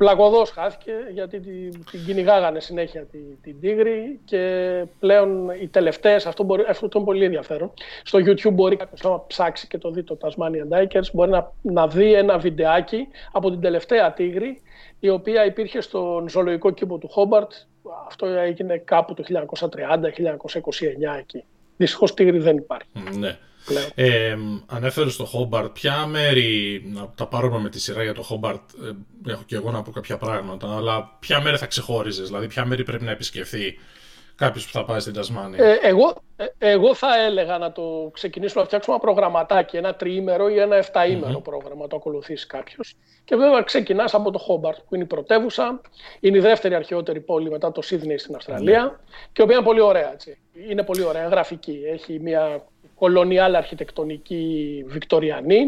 Πλακοδός 0.00 0.50
χάθηκε 0.50 0.92
γιατί 1.12 1.40
την, 1.40 1.84
την 1.90 2.04
κυνηγάγανε 2.04 2.60
συνέχεια 2.60 3.04
την, 3.04 3.20
την 3.42 3.60
τίγρη 3.60 4.20
και 4.24 4.84
πλέον 4.98 5.50
οι 5.50 5.68
τελευταίες, 5.68 6.26
αυτό, 6.26 6.42
μπορεί, 6.42 6.64
αυτό 6.68 6.88
είναι 6.94 7.04
πολύ 7.04 7.24
ενδιαφέρον, 7.24 7.72
στο 8.02 8.18
YouTube 8.18 8.52
μπορεί 8.52 8.76
κάποιος 8.76 9.02
να 9.02 9.26
ψάξει 9.26 9.66
και 9.66 9.78
το 9.78 9.90
δει 9.90 10.02
το 10.02 10.18
Tasmanian 10.20 10.78
Dikers, 10.78 11.10
μπορεί 11.12 11.30
να, 11.30 11.52
να 11.62 11.88
δει 11.88 12.12
ένα 12.12 12.38
βιντεάκι 12.38 13.08
από 13.32 13.50
την 13.50 13.60
τελευταία 13.60 14.12
τίγρη 14.12 14.62
η 15.00 15.08
οποία 15.08 15.44
υπήρχε 15.44 15.80
στον 15.80 16.28
ζωολογικό 16.28 16.70
κήπο 16.70 16.98
του 16.98 17.08
Χόμπαρτ 17.08 17.52
αυτό 18.06 18.26
έγινε 18.26 18.78
κάπου 18.78 19.14
το 19.14 19.24
1930-1929 19.28 19.68
εκεί. 21.18 21.44
Δυστυχώς 21.76 22.14
τίγρη 22.14 22.38
δεν 22.38 22.56
υπάρχει. 22.56 23.18
Ναι. 23.18 23.38
Ε, 23.94 24.36
ανέφερε 24.66 25.10
στο 25.10 25.24
Χόμπαρτ, 25.24 25.72
ποια 25.72 26.06
μέρη, 26.06 26.82
να 26.86 27.12
τα 27.14 27.26
πάρουμε 27.26 27.58
με 27.58 27.68
τη 27.68 27.80
σειρά 27.80 28.02
για 28.02 28.14
το 28.14 28.22
Χόμπαρτ, 28.22 28.60
ε, 29.26 29.30
έχω 29.30 29.42
και 29.46 29.56
εγώ 29.56 29.70
να 29.70 29.82
πω 29.82 29.90
κάποια 29.90 30.16
πράγματα, 30.16 30.76
αλλά 30.76 31.16
ποια 31.18 31.40
μέρη 31.40 31.56
θα 31.56 31.66
ξεχώριζες, 31.66 32.26
δηλαδή 32.26 32.46
ποια 32.46 32.64
μέρη 32.64 32.84
πρέπει 32.84 33.04
να 33.04 33.10
επισκεφθεί 33.10 33.78
κάποιος 34.36 34.66
που 34.66 34.72
θα 34.72 34.84
πάει 34.84 35.00
στην 35.00 35.12
Τασμάνια; 35.12 35.64
Ε, 35.64 35.78
εγώ, 35.82 36.16
ε, 36.36 36.44
εγώ 36.58 36.94
θα 36.94 37.24
έλεγα 37.24 37.58
να 37.58 37.72
το 37.72 38.10
ξεκινήσουμε 38.12 38.60
να 38.60 38.66
φτιάξουμε 38.66 38.96
ένα 38.96 39.04
προγραμματάκι, 39.04 39.76
ένα 39.76 39.94
τριήμερο 39.94 40.48
ή 40.48 40.58
ένα 40.58 40.76
εφταήμερο 40.76 41.40
πρόγραμμα, 41.40 41.86
το 41.86 41.96
ακολουθήσει 41.96 42.46
κάποιος. 42.46 42.94
Και 43.24 43.36
βέβαια 43.36 43.62
ξεκινάς 43.62 44.14
από 44.14 44.30
το 44.30 44.38
Χόμπαρτ, 44.38 44.78
που 44.88 44.94
είναι 44.94 45.04
η 45.04 45.06
πρωτεύουσα, 45.06 45.80
είναι 46.20 46.36
η 46.36 46.40
δεύτερη 46.40 46.74
αρχαιότερη 46.74 47.20
πόλη 47.20 47.50
μετά 47.50 47.72
το 47.72 47.82
Σίδνεϊ 47.82 48.18
στην 48.18 48.34
αυστραλια 48.34 49.00
και 49.32 49.40
η 49.40 49.44
οποία 49.44 49.56
είναι 49.56 49.64
πολύ 49.64 49.80
ωραία. 49.80 50.12
Έτσι. 50.12 50.38
Είναι 50.68 50.82
πολύ 50.82 51.04
ωραία, 51.04 51.28
γραφική. 51.28 51.80
Έχει 51.92 52.20
μια 52.20 52.64
κολονιάλ 53.00 53.54
αρχιτεκτονική 53.54 54.44
βικτοριανή. 54.86 55.60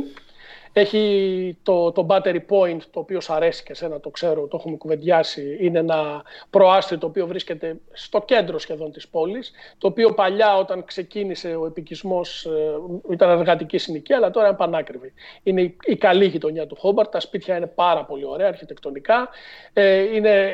Έχει 0.73 1.59
το, 1.63 1.93
το 1.93 2.07
battery 2.11 2.41
point, 2.49 2.79
το 2.91 3.01
οποίο 3.01 3.21
σου 3.21 3.33
αρέσει 3.33 3.63
και 3.63 3.73
εσένα, 3.73 4.01
το 4.01 4.11
ξέρω, 4.11 4.47
το 4.47 4.57
έχουμε 4.61 4.77
κουβεντιάσει. 4.77 5.57
Είναι 5.61 5.79
ένα 5.79 6.23
προάστιο 6.51 6.99
το 6.99 7.07
οποίο 7.07 7.27
βρίσκεται 7.27 7.77
στο 7.93 8.23
κέντρο 8.23 8.59
σχεδόν 8.59 8.93
της 8.93 9.09
πόλης, 9.09 9.53
το 9.79 9.87
οποίο 9.87 10.15
παλιά 10.15 10.57
όταν 10.57 10.85
ξεκίνησε 10.85 11.55
ο 11.55 11.67
επικισμός 11.67 12.45
ε, 12.45 13.13
ήταν 13.13 13.39
εργατική 13.39 13.79
συνοικία, 13.79 14.17
αλλά 14.17 14.31
τώρα 14.31 14.47
είναι 14.47 14.57
πανάκριβη. 14.57 15.13
Είναι 15.43 15.63
η, 15.63 15.77
η 15.85 15.97
καλή 15.97 16.27
γειτονιά 16.27 16.67
του 16.67 16.77
Χόμπαρτ, 16.77 17.11
τα 17.11 17.21
σπίτια 17.21 17.57
είναι 17.57 17.67
πάρα 17.67 18.05
πολύ 18.05 18.25
ωραία 18.25 18.49
αρχιτεκτονικά. 18.49 19.29
Ε, 19.73 20.15
είναι 20.15 20.53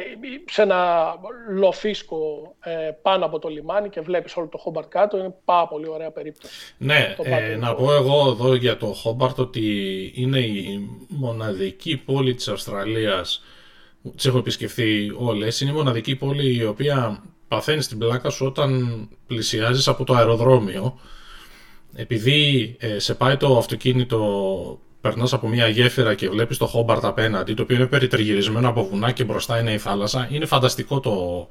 σε 0.51 0.63
ένα 0.63 1.15
λοφίσκο 1.49 2.55
ε, 2.61 2.91
πάνω 3.03 3.25
από 3.25 3.39
το 3.39 3.49
λιμάνι 3.49 3.89
και 3.89 4.01
βλέπεις 4.01 4.37
όλο 4.37 4.47
το 4.47 4.59
Χόμπαρτ 4.59 4.89
κάτω, 4.89 5.19
είναι 5.19 5.35
πάρα 5.45 5.69
πολύ 5.69 5.89
ωραία 5.89 6.11
περίπτωση. 6.11 6.75
Ναι, 6.79 7.15
ε, 7.23 7.57
να 7.57 7.75
πω 7.75 7.93
εγώ 7.93 8.29
εδώ 8.31 8.55
για 8.55 8.77
το 8.77 8.87
Χόμπαρτ 8.87 9.39
ότι 9.39 9.63
είναι 10.15 10.39
η 10.39 10.89
μοναδική 11.09 11.97
πόλη 11.97 12.35
της 12.35 12.49
Αυστραλίας 12.49 13.43
τις 14.17 14.27
έχω 14.27 14.39
επισκεφθεί 14.39 15.13
όλες, 15.17 15.61
είναι 15.61 15.71
η 15.71 15.75
μοναδική 15.75 16.17
πόλη 16.17 16.57
η 16.57 16.65
οποία 16.65 17.23
παθαίνει 17.49 17.85
την 17.85 17.99
πλάκα 17.99 18.31
σου 18.31 18.47
όταν 18.47 18.99
πλησιάζεις 19.27 19.89
από 19.89 20.05
το 20.05 20.15
αεροδρόμιο. 20.15 20.99
Επειδή 21.95 22.77
ε, 22.79 22.99
σε 22.99 23.15
πάει 23.15 23.37
το 23.37 23.59
αυτοκίνητο 23.59 24.81
περνάς 25.01 25.33
από 25.33 25.49
μια 25.49 25.69
γέφυρα 25.69 26.15
και 26.15 26.29
βλέπεις 26.29 26.57
το 26.57 26.67
Χόμπαρτ 26.67 27.05
απέναντι 27.05 27.55
το 27.55 27.63
οποίο 27.63 27.77
είναι 27.77 27.87
περιτριγυρισμένο 27.87 28.69
από 28.69 28.89
βουνά 28.89 29.13
και 29.13 29.25
μπροστά 29.25 29.61
είναι 29.61 29.73
η 29.73 29.79
θάλασσα 29.79 30.29
είναι 30.31 30.47
φανταστικό 30.47 31.01
το, 31.01 31.49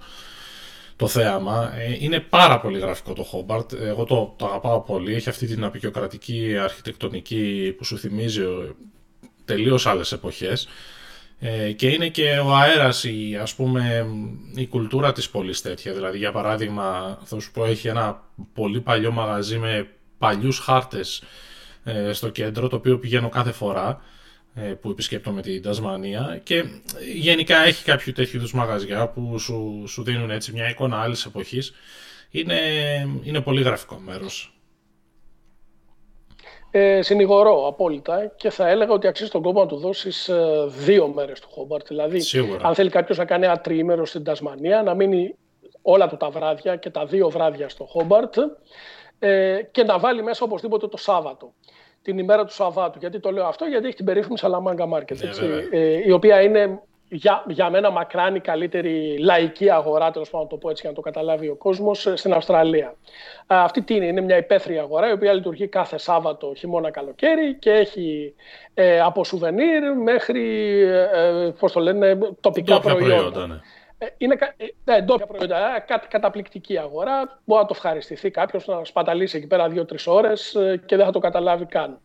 το 0.98 1.08
θέαμα. 1.08 1.74
Ε, 1.78 1.98
είναι 2.00 2.20
πάρα 2.20 2.60
πολύ 2.60 2.80
γραφικό 2.80 3.14
το 3.14 3.24
Χόμπαρτ. 3.24 3.74
Εγώ 3.74 4.04
το, 4.04 4.34
το 4.38 4.46
αγαπάω 4.46 4.82
πολύ. 4.82 5.14
Έχει 5.14 5.30
αυτή 5.30 5.48
την 5.48 5.64
απεικιοκρατική 5.64 6.58
αρχιτεκτονική 6.62 7.74
που 7.78 7.84
σου 7.84 7.98
θυμίζει 7.98 8.44
τελείως 9.46 9.86
άλλες 9.86 10.12
εποχές. 10.12 10.68
Ε, 11.40 11.72
και 11.72 11.88
είναι 11.88 12.10
και 12.10 12.40
ο 12.40 12.56
αέρας, 12.56 13.04
η, 13.04 13.38
ας 13.42 13.56
πούμε, 13.56 14.08
η 14.56 14.68
κουλτούρα 14.68 15.12
της 15.12 15.30
πόλης 15.30 15.62
τέτοια. 15.62 15.94
Δηλαδή, 15.94 16.18
για 16.18 16.32
παράδειγμα, 16.32 17.20
θα 17.24 17.40
σου 17.40 17.52
πω, 17.52 17.66
έχει 17.66 17.88
ένα 17.88 18.24
πολύ 18.54 18.82
παλιό 18.82 19.12
μαγαζί 19.12 19.58
με 19.58 19.88
παλιούς 20.18 20.60
χάρτες 20.60 21.24
ε, 21.84 22.14
στο 22.14 22.30
κέντρο, 22.30 22.68
το 22.68 22.76
οποίο 22.76 23.00
πηγαίνω 23.00 23.30
κάθε 23.30 23.52
φορά 23.52 23.90
ε, 23.90 24.16
που 24.82 24.90
επισκέπτομαι 24.90 25.42
την 25.42 25.62
Τασμανία 25.62 26.40
και 26.44 26.64
γενικά 27.16 27.58
έχει 27.58 27.84
κάποιο 27.84 28.14
τέτοιου 28.14 28.38
είδους 28.38 28.54
μαγαζιά 28.54 29.08
που 29.10 29.40
σου, 29.40 29.84
σου 29.88 30.04
δίνουν 30.04 30.32
έτσι 30.32 30.52
μια 30.52 30.70
εικόνα 30.70 31.02
άλλης 31.02 31.26
εποχής. 31.26 31.74
Είναι, 32.32 32.60
είναι 33.24 33.42
πολύ 33.42 33.62
γραφικό 33.62 34.02
μέρος. 34.06 34.58
Ε, 36.72 37.02
συνηγορώ 37.02 37.68
απόλυτα 37.68 38.34
και 38.36 38.50
θα 38.50 38.70
έλεγα 38.70 38.92
ότι 38.94 39.08
αξίζει 39.08 39.30
τον 39.30 39.42
κόμμα 39.42 39.62
να 39.62 39.68
του 39.68 39.78
δώσεις 39.78 40.30
ε, 40.30 40.66
δύο 40.68 41.08
μέρες 41.08 41.40
του 41.40 41.48
Χόμπαρτ. 41.52 41.88
Δηλαδή, 41.88 42.22
αν 42.62 42.76
θέλει 42.76 42.90
κάποιος 42.90 43.18
να 43.18 43.26
κάνει 43.26 43.46
ένα 43.46 43.60
τρίμερο 43.60 44.06
στην 44.06 44.24
Τασμανία, 44.24 44.82
να 44.84 44.94
μείνει 44.94 45.36
όλα 45.82 46.08
του 46.08 46.18
τα 46.18 46.30
βράδια 46.30 46.76
και 46.76 46.90
τα 46.90 47.06
δύο 47.06 47.30
βράδια 47.30 47.70
στο 47.70 47.86
Χόμπαρτ 47.86 48.38
ε, 49.20 49.60
και 49.72 49.84
να 49.84 50.00
βάλει 50.00 50.24
μέσα 50.24 50.46
οπωσδήποτε 50.46 50.88
το 50.88 50.98
Σάββατο. 50.98 51.54
Την 52.08 52.18
ημέρα 52.18 52.46
του 52.46 52.54
Σαββάτου. 52.54 53.00
Γιατί 53.00 53.20
το 53.20 53.32
λέω 53.32 53.46
αυτό, 53.46 53.66
γιατί 53.66 53.88
έχει 53.88 53.96
την 53.96 54.06
περίφημη 54.06 54.38
Σαλαμάγκα 54.38 54.86
Μάρκετ. 54.86 55.18
ε, 55.72 55.80
η 56.06 56.12
οποία 56.12 56.42
είναι 56.42 56.80
για, 57.10 57.44
για 57.48 57.70
μένα 57.70 57.90
μακράν 57.90 58.36
η 58.36 58.40
καλύτερη 58.40 59.18
λαϊκή 59.20 59.70
αγορά, 59.72 60.12
τέλος 60.12 60.30
πάντων 60.30 60.46
να 60.46 60.52
το 60.52 60.58
πω 60.58 60.70
έτσι 60.70 60.82
για 60.82 60.90
να 60.90 60.96
το 60.96 61.02
καταλάβει 61.02 61.48
ο 61.48 61.56
κόσμος, 61.56 62.06
ε, 62.06 62.16
στην 62.16 62.34
Αυστραλία. 62.34 62.96
Αυτή 63.48 63.82
τι 63.82 63.96
είναι, 63.96 64.06
είναι 64.06 64.22
μια 64.22 64.38
υπαίθρια 64.38 64.82
αγορά 64.82 65.10
η 65.10 65.12
οποία 65.12 65.34
λειτουργεί 65.34 65.68
κάθε 65.68 65.98
Σάββατο, 65.98 66.54
χειμώνα, 66.58 66.92
καλοκαίρι 66.92 67.56
και 67.56 67.72
έχει 67.72 68.34
ε, 68.74 69.00
από 69.00 69.24
σουβενίρ 69.24 69.94
μέχρι, 70.04 70.82
ε, 71.14 71.52
πώς 71.60 71.72
το 71.72 71.80
λένε, 71.80 72.18
τοπικά 72.42 72.80
προϊόντα. 72.80 73.08
προϊόντα 73.08 73.48
ναι. 73.48 73.60
Ε, 73.98 74.08
είναι 74.18 74.38
ναι, 74.84 75.02
ντόπια 75.02 75.26
προϊόντα, 75.26 75.86
καταπληκτική 76.10 76.78
αγορά. 76.78 77.42
Μπορεί 77.46 77.62
να 77.62 77.68
το 77.68 77.74
ευχαριστηθεί 77.76 78.32
κάποιος 78.32 78.68
να 78.68 78.86
σπαταλήσει 78.86 79.38
εκεί 79.38 79.48
πέρα 79.48 79.70
δύο-τρεις 79.70 80.08
ώρες 80.08 80.58
και 80.86 80.96
δεν 80.96 81.06
θα 81.06 81.12
το 81.12 81.20
καταλάβει 81.20 81.66
καν. 81.66 82.00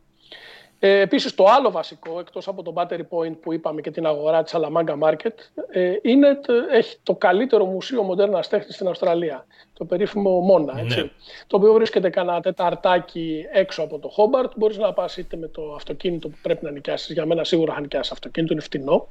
Ε, 0.85 1.01
Επίσης, 1.01 1.35
το 1.35 1.45
άλλο 1.45 1.71
βασικό, 1.71 2.19
εκτός 2.21 2.49
από 2.49 2.63
το 2.63 2.73
Battery 2.77 3.01
Point 3.11 3.37
που 3.41 3.53
είπαμε 3.53 3.81
και 3.81 3.91
την 3.91 4.07
αγορά 4.07 4.43
της 4.43 4.55
Alamanga 4.57 4.99
Market, 4.99 5.35
ε, 5.71 5.95
είναι 6.03 6.35
το, 6.35 6.53
έχει 6.73 6.97
το 7.03 7.15
καλύτερο 7.15 7.65
μουσείο 7.65 8.03
μοντέρνας 8.03 8.49
τέχνης 8.49 8.75
στην 8.75 8.89
Αυστραλία. 8.89 9.47
Το 9.73 9.85
περίφημο 9.85 10.41
Μόνα. 10.41 10.79
Έτσι, 10.79 11.01
ναι. 11.01 11.11
Το 11.47 11.57
οποίο 11.57 11.73
βρίσκεται 11.73 12.11
κανένα 12.11 12.41
τεταρτάκι 12.41 13.45
έξω 13.53 13.83
από 13.83 13.99
το 13.99 14.09
Χόμπαρτ. 14.09 14.53
Μπορείς 14.57 14.79
να 14.79 14.93
πας 14.93 15.17
είτε 15.17 15.37
με 15.37 15.49
το 15.49 15.75
αυτοκίνητο 15.75 16.29
που 16.29 16.37
πρέπει 16.43 16.65
να 16.65 16.71
νοικιάσεις. 16.71 17.13
Για 17.13 17.27
μένα 17.27 17.45
σίγουρα 17.45 17.75
θα 17.75 17.81
νοικιάσεις 17.81 18.13
αυτοκίνητο, 18.13 18.53
είναι 18.53 18.63
φτηνό. 18.63 19.09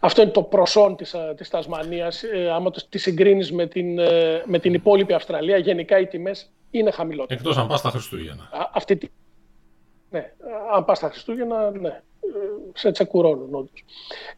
Αυτό 0.00 0.22
είναι 0.22 0.30
το 0.30 0.42
προσόν 0.42 0.96
της 0.96 1.14
της 1.36 1.48
Τασμανίας. 1.48 2.22
Ε, 2.22 2.50
άμα 2.50 2.70
το, 2.70 2.84
τη 2.88 2.98
συγκρίνεις 2.98 3.52
με 3.52 3.66
την, 3.66 3.98
ε, 3.98 4.42
με 4.46 4.58
την 4.58 4.74
υπόλοιπη 4.74 5.12
Αυστραλία, 5.12 5.56
γενικά 5.56 5.98
οι 5.98 6.06
τιμές 6.06 6.50
είναι 6.70 6.90
χαμηλότερες. 6.90 7.40
Εκτός 7.40 7.56
αν 7.56 7.66
πας 7.66 7.78
στα 7.78 7.90
Χριστούγεννα. 7.90 8.70
αυτή, 8.72 9.10
ναι, 10.12 10.32
αν 10.72 10.84
πας 10.84 10.98
στα 10.98 11.08
Χριστούγεννα, 11.08 11.70
ναι, 11.70 12.02
σε 12.74 12.90
τσεκουρώνουν 12.90 13.54
όντως. 13.54 13.84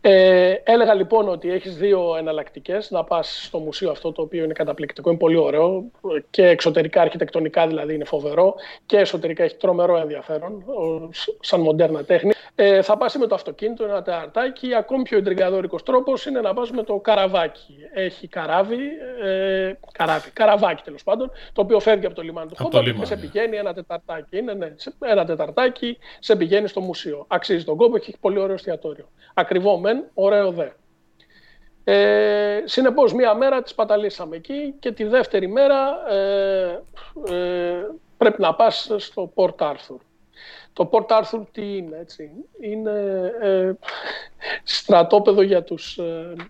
Ε, 0.01 0.55
έλεγα 0.65 0.95
λοιπόν 0.95 1.29
ότι 1.29 1.51
έχεις 1.51 1.77
δύο 1.77 2.17
εναλλακτικές 2.17 2.91
να 2.91 3.05
πας 3.05 3.45
στο 3.45 3.59
μουσείο 3.59 3.91
αυτό 3.91 4.13
το 4.13 4.23
οποίο 4.23 4.45
είναι 4.45 4.53
καταπληκτικό, 4.53 5.11
είναι 5.11 5.19
πολύ 5.19 5.37
ωραίο 5.37 5.85
και 6.31 6.47
εξωτερικά 6.47 7.01
αρχιτεκτονικά 7.01 7.67
δηλαδή 7.67 7.95
είναι 7.95 8.05
φοβερό 8.05 8.55
και 8.87 8.99
εσωτερικά 8.99 9.43
έχει 9.43 9.57
τρομερό 9.57 9.97
ενδιαφέρον 9.97 10.65
σαν 11.41 11.61
μοντέρνα 11.61 12.05
τέχνη. 12.05 12.33
Ε, 12.55 12.83
θα 12.83 12.97
πας 12.97 13.15
με 13.15 13.27
το 13.27 13.35
αυτοκίνητο, 13.35 13.85
ένα 13.85 14.03
τεαρτάκι, 14.03 14.75
ακόμη 14.75 15.03
πιο 15.03 15.19
εντριγκαδόρικος 15.19 15.83
τρόπος 15.83 16.27
είναι 16.27 16.41
να 16.41 16.55
πας 16.55 16.71
με 16.71 16.83
το 16.83 16.97
καραβάκι. 16.97 17.77
Έχει 17.95 18.29
καράβι, 18.29 18.79
ε, 19.23 19.73
καράβι, 19.93 20.31
καραβάκι 20.31 20.83
τέλος 20.83 21.03
πάντων, 21.03 21.31
το 21.53 21.61
οποίο 21.61 21.81
φεύγει 21.81 22.07
από 22.07 22.15
το 22.15 22.23
λιμάνι 22.23 22.49
του 22.49 22.57
Χόμπαρτ 22.59 22.89
και 22.99 23.05
σε 23.05 23.17
πηγαίνει 23.17 23.57
ένα 23.57 23.75
τεταρτάκι. 23.75 24.37
Είναι, 24.37 24.55
ναι, 24.55 24.75
ένα 24.99 25.25
τεταρτάκι, 25.25 25.99
σε 26.19 26.37
πηγαίνει 26.37 26.69
στο 26.69 26.81
μουσείο. 26.81 27.25
Αξίζει 27.29 27.65
τον 27.77 27.87
κόπο, 27.87 27.97
έχει 27.97 28.17
πολύ 28.21 28.39
ωραίο 28.39 28.55
εστιατόριο. 28.55 29.09
Ακριβό 29.35 29.79
μεν, 29.79 30.05
ωραίο 30.15 30.51
δε. 30.51 30.69
Ε, 31.85 32.63
συνεπώς 32.65 33.15
μία 33.15 33.35
μέρα 33.35 33.63
τη 33.63 33.73
παταλήσαμε 33.75 34.37
εκεί 34.37 34.75
και 34.79 34.93
τη 34.93 35.05
δεύτερη 35.05 35.49
μέρα 35.49 36.11
ε, 36.13 36.83
ε, 37.29 37.87
πρέπει 38.17 38.41
να 38.41 38.55
πας 38.55 38.91
στο 38.97 39.33
Port 39.35 39.57
Arthur. 39.57 39.97
Το 40.73 40.91
Port 40.93 41.07
Arthur 41.07 41.43
τι 41.53 41.77
είναι, 41.77 41.99
έτσι; 41.99 42.31
Είναι 42.61 43.33
ε, 43.41 43.73
στρατόπεδο 44.63 45.43
για 45.43 45.63
τους, 45.63 45.99
ε, 45.99 46.35
ε, 46.37 46.45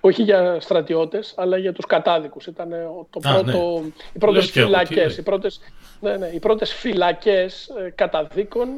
όχι 0.00 0.22
για 0.22 0.60
στρατιώτες, 0.60 1.34
αλλά 1.36 1.56
για 1.56 1.72
τους 1.72 1.86
κατάδικους. 1.86 2.46
Ήταν 2.46 2.70
το 3.10 3.20
πρώτο, 3.20 3.80
ναι. 3.80 3.88
οι 4.12 4.18
πρώτες 4.18 4.50
φυλακές, 4.50 5.16
οι 5.16 5.22
πρώτες, 5.22 5.60
ναι, 6.00 6.16
ναι, 6.16 6.26
οι 6.26 6.38
πρώτες 6.38 6.72
φυλακές 6.72 7.70
καταδίκων 7.94 8.68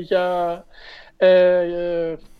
για 0.00 0.64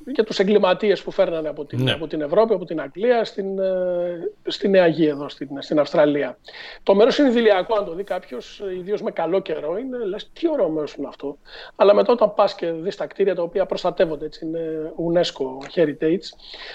για 0.07 0.25
τους 0.25 0.39
εγκληματίες 0.39 1.03
που 1.03 1.11
φέρνανε 1.11 1.49
από 1.49 1.65
την, 1.65 1.83
ναι. 1.83 1.93
από 1.93 2.07
την 2.07 2.21
Ευρώπη, 2.21 2.55
από 2.55 2.65
την 2.65 2.81
Αγγλία, 2.81 3.25
στην, 3.25 3.59
ε, 3.59 4.31
στη 4.47 4.69
Νέα 4.69 4.87
Γη 4.87 5.07
εδώ, 5.07 5.29
στην, 5.29 5.49
στην 5.59 5.79
Αυστραλία. 5.79 6.39
Το 6.83 6.95
μέρος 6.95 7.19
είναι 7.19 7.29
ιδηλιακό, 7.29 7.75
αν 7.79 7.85
το 7.85 7.95
δει 7.95 8.05
κάποιος, 8.05 8.63
ιδίως 8.79 9.03
με 9.03 9.11
καλό 9.11 9.41
καιρό, 9.41 9.79
είναι 9.79 9.99
λες 9.99 10.31
τι 10.33 10.51
ωραίο 10.51 10.69
μέρος 10.69 10.95
είναι 10.95 11.09
αυτό. 11.09 11.39
Αλλά 11.77 11.95
μετά 11.95 12.13
όταν 12.13 12.35
πας 12.35 12.55
και 12.55 12.71
δεις 12.71 12.97
τα 12.97 13.07
κτίρια 13.07 13.35
τα 13.35 13.43
οποία 13.43 13.67
προστατεύονται, 13.67 14.25
έτσι 14.25 14.47
είναι 14.47 14.93
UNESCO 15.13 15.79
Heritage, 15.79 16.27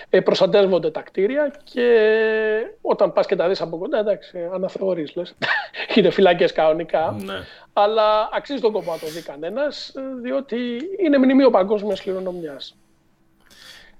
ε, 0.10 0.20
προστατεύονται 0.20 0.92
τα 0.92 1.02
κτίρια 1.02 1.54
και 1.64 1.88
όταν 2.82 3.14
πας 3.14 3.26
και 3.26 3.36
τα 3.36 3.48
δεις 3.48 3.62
από 3.62 3.78
κοντά, 3.78 4.00
εντάξει, 4.00 4.50
αναθεωρείς 4.54 5.16
λες. 5.16 5.36
είναι 5.96 6.10
φυλακές 6.10 6.52
κανονικά. 6.52 7.16
Ναι. 7.26 7.36
Αλλά 7.74 8.30
αξίζει 8.34 8.62
τον 8.62 8.72
κόπο 8.72 8.92
να 8.92 8.98
το 8.98 9.08
δει 9.08 9.22
κανένας, 9.22 9.94
διότι 10.22 10.58
είναι 11.00 11.18
μνημείο 11.18 11.50
παγκόσμιας 11.50 12.02
κληρονομιάς. 12.02 12.76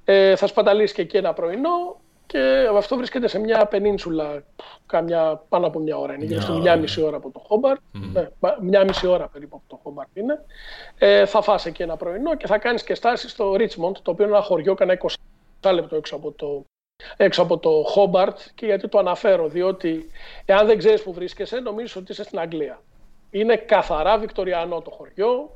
Ε, 0.10 0.36
θα 0.36 0.48
σπαταλήσει 0.48 0.94
και 0.94 1.02
εκεί 1.02 1.18
ένα 1.18 1.34
πρωινό 1.34 2.00
και 2.26 2.70
αυτό 2.76 2.96
βρίσκεται 2.96 3.28
σε 3.28 3.40
μια 3.40 3.66
πενίνσουλα, 3.66 4.44
κάμια 4.86 5.44
πάνω 5.50 5.68
από 5.68 5.80
μια 5.80 5.98
ώρα. 5.98 6.14
Είναι, 6.14 6.38
yeah, 6.40 6.60
μια 6.60 6.76
μισή 6.76 7.02
ώρα 7.02 7.18
από 7.18 7.32
το 7.32 7.40
Χόμπαρτ, 7.40 7.80
ναι, 8.14 8.28
μια 8.62 8.84
μισή 8.84 9.08
ώρα 9.08 9.28
περίπου 9.28 9.56
από 9.56 9.64
το 9.68 9.80
Χόμπαρτ 9.84 10.08
είναι. 10.14 10.46
Ε, 10.98 11.26
θα 11.26 11.42
φας 11.42 11.66
εκεί 11.66 11.82
ένα 11.82 11.98
πρωινό 11.98 12.36
και 12.36 12.48
θα 12.48 12.58
κάνεις 12.58 12.84
και 12.84 12.96
στάση 12.96 13.30
στο 13.30 13.56
Ρίτσμοντ, 13.56 13.96
το 14.02 14.12
οποίο 14.12 14.26
είναι 14.26 14.36
ένα 14.36 14.44
χωριό 14.44 14.74
κανένα 14.74 15.00
20 15.62 15.74
λεπτό 15.74 15.96
έξω 15.96 16.16
από 16.16 16.32
το 16.32 16.66
έξω 17.18 17.42
από 17.42 17.58
το 17.58 17.84
Χόμπαρτ. 17.86 18.40
Και 18.56 18.66
γιατί 18.66 18.88
το 18.88 18.98
αναφέρω, 18.98 19.48
διότι 19.48 20.10
εάν 20.46 20.66
δεν 20.66 20.78
ξέρεις 20.78 21.04
που 21.04 21.14
βρίσκεσαι, 21.14 21.60
νομίζεις 21.60 21.96
ότι 21.96 22.12
είσαι 22.12 22.24
στην 22.24 22.40
Αγγλία. 22.40 22.82
Είναι 23.32 23.56
καθαρά 23.56 24.18
βικτοριανό 24.18 24.82
το 24.82 24.92
χωριό, 24.92 25.50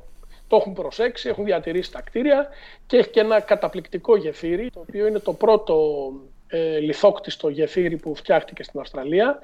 το 0.52 0.58
έχουν 0.58 0.72
προσέξει, 0.72 1.28
έχουν 1.28 1.44
διατηρήσει 1.44 1.92
τα 1.92 2.00
κτίρια 2.00 2.48
και 2.86 2.96
έχει 2.96 3.08
και 3.08 3.20
ένα 3.20 3.40
καταπληκτικό 3.40 4.16
γεφύρι, 4.16 4.70
το 4.70 4.80
οποίο 4.80 5.06
είναι 5.06 5.18
το 5.18 5.32
πρώτο 5.32 5.76
ε, 6.46 6.78
λιθόκτιστο 6.78 7.48
γεφύρι 7.48 7.96
που 7.96 8.14
φτιάχτηκε 8.14 8.62
στην 8.62 8.80
Αυστραλία 8.80 9.38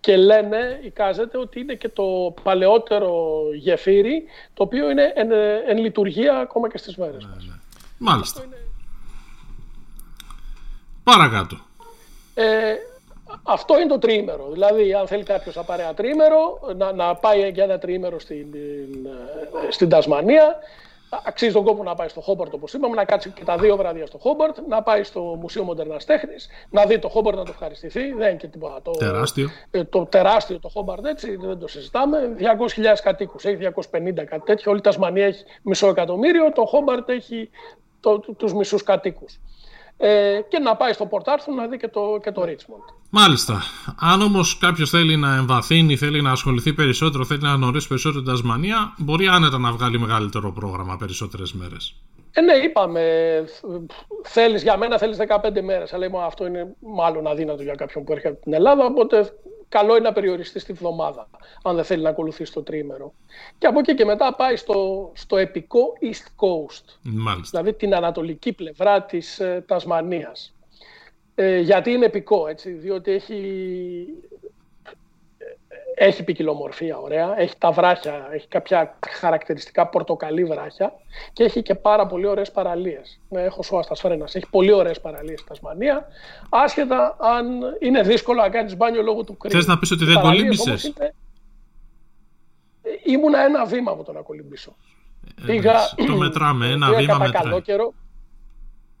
και 0.00 0.16
λένε, 0.16 0.80
εικάζεται, 0.82 1.38
ότι 1.38 1.60
είναι 1.60 1.74
και 1.74 1.88
το 1.88 2.34
παλαιότερο 2.42 3.42
γεφύρι 3.54 4.24
το 4.54 4.62
οποίο 4.62 4.90
είναι 4.90 5.12
εν, 5.14 5.30
εν 5.66 5.78
λειτουργία 5.78 6.38
ακόμα 6.38 6.68
και 6.68 6.78
στις 6.78 6.96
μέρες 6.96 7.24
μας. 7.24 7.44
Ναι, 7.44 7.52
ναι. 7.52 7.58
Μάλιστα. 7.98 8.44
Παρακάτω. 11.02 11.56
Ε, 12.34 12.74
αυτό 13.42 13.78
είναι 13.78 13.88
το 13.88 13.98
τρίμερο. 13.98 14.48
Δηλαδή, 14.50 14.94
αν 14.94 15.06
θέλει 15.06 15.22
κάποιος 15.22 15.54
να 15.54 15.62
πάρει 15.62 15.82
ένα 15.82 15.94
τρίμερο, 15.94 16.60
να, 16.76 16.92
να 16.92 17.14
πάει 17.14 17.50
για 17.50 17.64
ένα 17.64 17.78
τρίμερο 17.78 18.18
στην, 18.18 18.46
στην 19.70 19.88
Τασμανία, 19.88 20.58
αξίζει 21.24 21.52
τον 21.52 21.64
κόπο 21.64 21.82
να 21.82 21.94
πάει 21.94 22.08
στο 22.08 22.20
Χόμπαρτ, 22.20 22.54
όπως 22.54 22.72
είπαμε, 22.72 22.94
να 22.94 23.04
κάτσει 23.04 23.30
και 23.30 23.44
τα 23.44 23.56
δύο 23.56 23.76
βράδια 23.76 24.06
στο 24.06 24.18
Χόμπαρτ, 24.18 24.58
να 24.68 24.82
πάει 24.82 25.02
στο 25.02 25.20
Μουσείο 25.20 25.64
Μοντερνάς 25.64 26.04
Τέχνης, 26.04 26.48
να 26.70 26.84
δει 26.84 26.98
το 26.98 27.08
Χόμπαρτ 27.08 27.36
να 27.36 27.44
το 27.44 27.50
ευχαριστηθεί. 27.50 28.12
Δεν 28.12 28.28
είναι 28.28 28.36
και 28.36 28.46
τίποτα. 28.46 28.82
Το 28.82 28.90
τεράστιο. 28.90 29.50
Ε, 29.70 29.84
το 29.84 30.06
τεράστιο 30.06 30.58
το 30.58 30.68
Χόμπαρτ, 30.68 31.06
έτσι, 31.06 31.36
δεν 31.36 31.58
το 31.58 31.68
συζητάμε. 31.68 32.36
200.000 32.38 32.44
κατοίκους, 33.02 33.44
έχει 33.44 33.56
250 33.56 34.24
κάτι 34.24 34.44
τέτοιο. 34.44 34.70
Όλη 34.70 34.80
η 34.80 34.82
Τασμανία 34.82 35.26
έχει 35.26 35.44
μισό 35.62 35.88
εκατομμύριο. 35.88 36.52
Το 36.52 36.64
Χόμπαρτ 36.64 37.08
έχει 37.08 37.50
το, 38.00 38.18
τους 38.18 38.54
μισούς 38.54 38.82
κατοίκους 38.82 39.40
ε, 40.04 40.40
και 40.48 40.58
να 40.58 40.76
πάει 40.76 40.92
στο 40.92 41.06
Πορτάρθουν 41.06 41.54
να 41.54 41.66
δει 41.66 41.76
και 41.76 41.88
το, 41.88 42.18
και 42.22 42.30
το 42.30 42.42
Richmond. 42.42 42.94
Μάλιστα. 43.10 43.62
Αν 44.00 44.22
όμως 44.22 44.58
κάποιος 44.58 44.90
θέλει 44.90 45.16
να 45.16 45.34
εμβαθύνει, 45.36 45.96
θέλει 45.96 46.22
να 46.22 46.30
ασχοληθεί 46.30 46.72
περισσότερο, 46.72 47.24
θέλει 47.24 47.40
να 47.42 47.52
γνωρίσει 47.52 47.88
περισσότερο 47.88 48.22
την 48.22 48.32
Τασμανία, 48.32 48.94
μπορεί 48.98 49.26
άνετα 49.26 49.58
να 49.58 49.72
βγάλει 49.72 49.98
μεγαλύτερο 49.98 50.52
πρόγραμμα 50.52 50.96
περισσότερες 50.96 51.52
μέρες. 51.52 51.94
Ε, 52.32 52.40
ναι, 52.40 52.52
είπαμε. 52.52 53.04
Θέλεις, 54.22 54.62
για 54.62 54.76
μένα 54.76 54.98
θέλεις 54.98 55.16
15 55.16 55.62
μέρες. 55.62 55.92
Αλλά 55.92 56.24
αυτό 56.24 56.46
είναι 56.46 56.74
μάλλον 56.80 57.26
αδύνατο 57.26 57.62
για 57.62 57.74
κάποιον 57.74 58.04
που 58.04 58.12
έρχεται 58.12 58.28
από 58.28 58.42
την 58.42 58.52
Ελλάδα. 58.52 58.84
Οπότε 58.84 59.32
καλό 59.72 59.96
είναι 59.96 60.08
να 60.08 60.12
περιοριστείς 60.12 60.62
στη 60.62 60.72
βδομάδα, 60.72 61.28
αν 61.62 61.74
δεν 61.74 61.84
θέλει 61.84 62.02
να 62.02 62.08
ακολουθήσει 62.08 62.52
το 62.52 62.62
τρίμερο. 62.62 63.14
Και 63.58 63.66
από 63.66 63.78
εκεί 63.78 63.94
και 63.94 64.04
μετά 64.04 64.34
πάει 64.34 64.56
στο, 64.56 65.10
στο 65.14 65.36
επικό 65.36 65.92
East 66.00 66.26
Coast, 66.44 66.84
Μάλιστα. 67.02 67.58
δηλαδή 67.60 67.78
την 67.78 67.94
ανατολική 67.94 68.52
πλευρά 68.52 69.02
της 69.02 69.40
ε, 69.40 69.64
Τασμανίας. 69.66 70.54
Ε, 71.34 71.58
γιατί 71.58 71.90
είναι 71.90 72.04
επικό, 72.04 72.46
έτσι, 72.46 72.70
διότι 72.70 73.10
έχει 73.10 73.38
έχει 75.94 76.24
ποικιλομορφία, 76.24 76.98
ωραία. 76.98 77.40
Έχει 77.40 77.54
τα 77.58 77.70
βράχια, 77.70 78.28
έχει 78.32 78.48
κάποια 78.48 78.98
χαρακτηριστικά 79.08 79.86
πορτοκαλί 79.86 80.44
βράχια 80.44 80.92
και 81.32 81.44
έχει 81.44 81.62
και 81.62 81.74
πάρα 81.74 82.06
πολύ 82.06 82.26
ωραίες 82.26 82.50
παραλίες. 82.50 83.20
Ναι, 83.28 83.42
έχω 83.42 83.62
σώα 83.62 83.82
στα 83.82 83.94
σφαίρενα. 83.94 84.24
Έχει 84.32 84.46
πολύ 84.50 84.72
ωραίες 84.72 85.00
παραλίες 85.00 85.38
στη 85.38 85.48
Τασμανία. 85.48 86.06
Άσχετα 86.48 87.16
αν 87.20 87.46
είναι 87.80 88.02
δύσκολο 88.02 88.40
να 88.40 88.48
κάνεις 88.48 88.76
μπάνιο 88.76 89.02
λόγω 89.02 89.24
του 89.24 89.36
κρύου. 89.36 89.52
Θες 89.52 89.66
να 89.66 89.78
πεις 89.78 89.90
ότι 89.90 90.04
δεν 90.04 90.20
κολύμπησες; 90.20 90.92
Ήμουνα 93.04 93.40
ένα 93.40 93.64
βήμα 93.64 93.90
από 93.90 94.02
το 94.02 94.12
να 94.12 94.20
κολυμπήσω. 94.20 94.76
Ε, 95.42 95.46
Πήγα... 95.46 95.74
Το 96.06 96.16
μετράμε, 96.16 96.66
ένα 96.76 96.92
βήμα 96.92 97.18
μετράμε. 97.18 97.62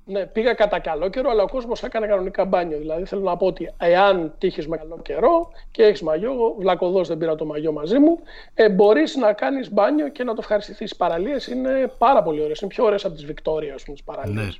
Ναι, 0.04 0.26
πήγα 0.26 0.54
κατά 0.54 0.78
καλό 0.78 1.08
καιρό, 1.08 1.30
αλλά 1.30 1.42
ο 1.42 1.48
κόσμος 1.48 1.82
έκανε 1.82 2.06
κανονικά 2.06 2.44
μπάνιο. 2.44 2.78
Δηλαδή 2.78 3.04
θέλω 3.04 3.22
να 3.22 3.36
πω 3.36 3.46
ότι 3.46 3.72
εάν 3.78 4.34
τύχεις 4.38 4.68
με 4.68 4.76
καλό 4.76 4.98
καιρό 5.02 5.50
και 5.70 5.82
έχεις 5.82 6.02
μαγιό, 6.02 6.54
βλακοδό 6.58 7.02
δεν 7.02 7.18
πήρα 7.18 7.34
το 7.34 7.44
μαγιό 7.44 7.72
μαζί 7.72 7.98
μου, 7.98 8.18
ε, 8.54 8.68
μπορείς 8.68 9.16
να 9.16 9.32
κάνεις 9.32 9.72
μπάνιο 9.72 10.08
και 10.08 10.24
να 10.24 10.32
το 10.32 10.38
ευχαριστηθείς. 10.40 10.90
Οι 10.90 10.96
παραλίες 10.96 11.46
είναι 11.46 11.92
πάρα 11.98 12.22
πολύ 12.22 12.42
ωραίες. 12.42 12.60
Είναι 12.60 12.70
πιο 12.70 12.84
ωραίες 12.84 13.04
από 13.04 13.14
τις 13.14 13.24
Βικτόριας, 13.24 13.74
ας 13.74 13.82
πούμε, 13.82 13.96
τις 13.96 14.04
παραλίες. 14.04 14.44
Ναι. 14.44 14.50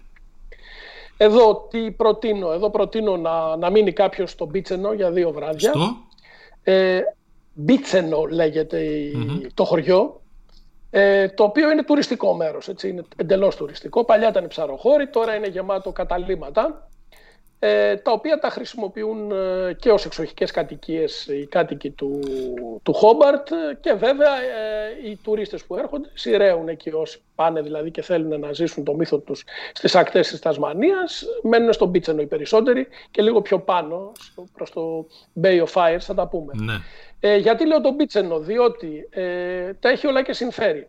Εδώ 1.17 1.67
τι 1.71 1.91
προτείνω; 1.91 2.53
Εδώ 2.53 2.71
προτείνω 2.71 3.17
να, 3.17 3.57
να 3.57 3.71
μείνει 3.71 3.93
κάποιος 3.93 4.31
στο 4.31 4.47
Μπίτσενο 4.47 4.93
για 4.93 5.11
δύο 5.11 5.31
βράδια. 5.31 5.71
Στο; 5.71 5.97
Ε, 6.63 7.01
Μπίτσενο 7.53 8.25
λέγεται 8.25 9.11
το 9.55 9.65
χωριό. 9.65 10.21
Ε, 10.95 11.29
το 11.29 11.43
οποίο 11.43 11.71
είναι 11.71 11.83
τουριστικό 11.83 12.35
μέρος, 12.35 12.69
έτσι, 12.69 12.89
είναι 12.89 13.05
εντελώς 13.17 13.57
τουριστικό. 13.57 14.05
Παλιά 14.05 14.29
ήταν 14.29 14.47
ψαροχώρη, 14.47 15.09
τώρα 15.09 15.35
είναι 15.35 15.47
γεμάτο 15.47 15.93
καταλήμματα, 15.93 16.89
ε, 17.65 17.97
τα 17.97 18.13
οποία 18.13 18.39
τα 18.39 18.51
χρησιμοποιούν 18.51 19.31
ε, 19.31 19.73
και 19.73 19.91
ως 19.91 20.05
εξοχικές 20.05 20.51
κατοικίες 20.51 21.27
οι 21.27 21.47
κάτοικοι 21.47 21.91
του, 21.91 22.21
του 22.83 22.93
Χόμπαρτ 22.93 23.49
και 23.81 23.93
βέβαια 23.93 24.43
ε, 24.43 25.09
οι 25.11 25.17
τουρίστες 25.17 25.65
που 25.65 25.77
έρχονται 25.77 26.09
σειραίουν 26.15 26.69
εκεί 26.69 26.91
όσοι 26.91 27.21
πάνε 27.35 27.61
δηλαδή 27.61 27.91
και 27.91 28.03
θέλουν 28.03 28.41
να 28.41 28.53
ζήσουν 28.53 28.85
το 28.85 28.95
μύθο 28.95 29.19
τους 29.19 29.45
στις 29.73 29.95
ακτές 29.95 30.29
της 30.29 30.39
Τασμανίας, 30.39 31.25
μένουν 31.43 31.73
στον 31.73 31.91
Πίτσενο 31.91 32.21
οι 32.21 32.27
περισσότεροι 32.27 32.87
και 33.11 33.23
λίγο 33.23 33.43
πιο 33.43 33.59
πάνω 33.59 34.13
προς 34.53 34.71
το 34.71 35.07
Bay 35.43 35.65
of 35.65 35.73
Fires 35.73 36.01
θα 36.01 36.15
τα 36.15 36.29
πούμε. 36.29 36.53
Ναι. 36.57 36.75
Ε, 37.25 37.37
γιατί 37.37 37.67
λέω 37.67 37.81
τον 37.81 37.97
Πίτσενο, 37.97 38.39
διότι 38.41 39.09
ε, 39.11 39.73
τα 39.75 39.89
έχει 39.89 40.07
όλα 40.07 40.23
και 40.23 40.33
συμφέρει. 40.33 40.89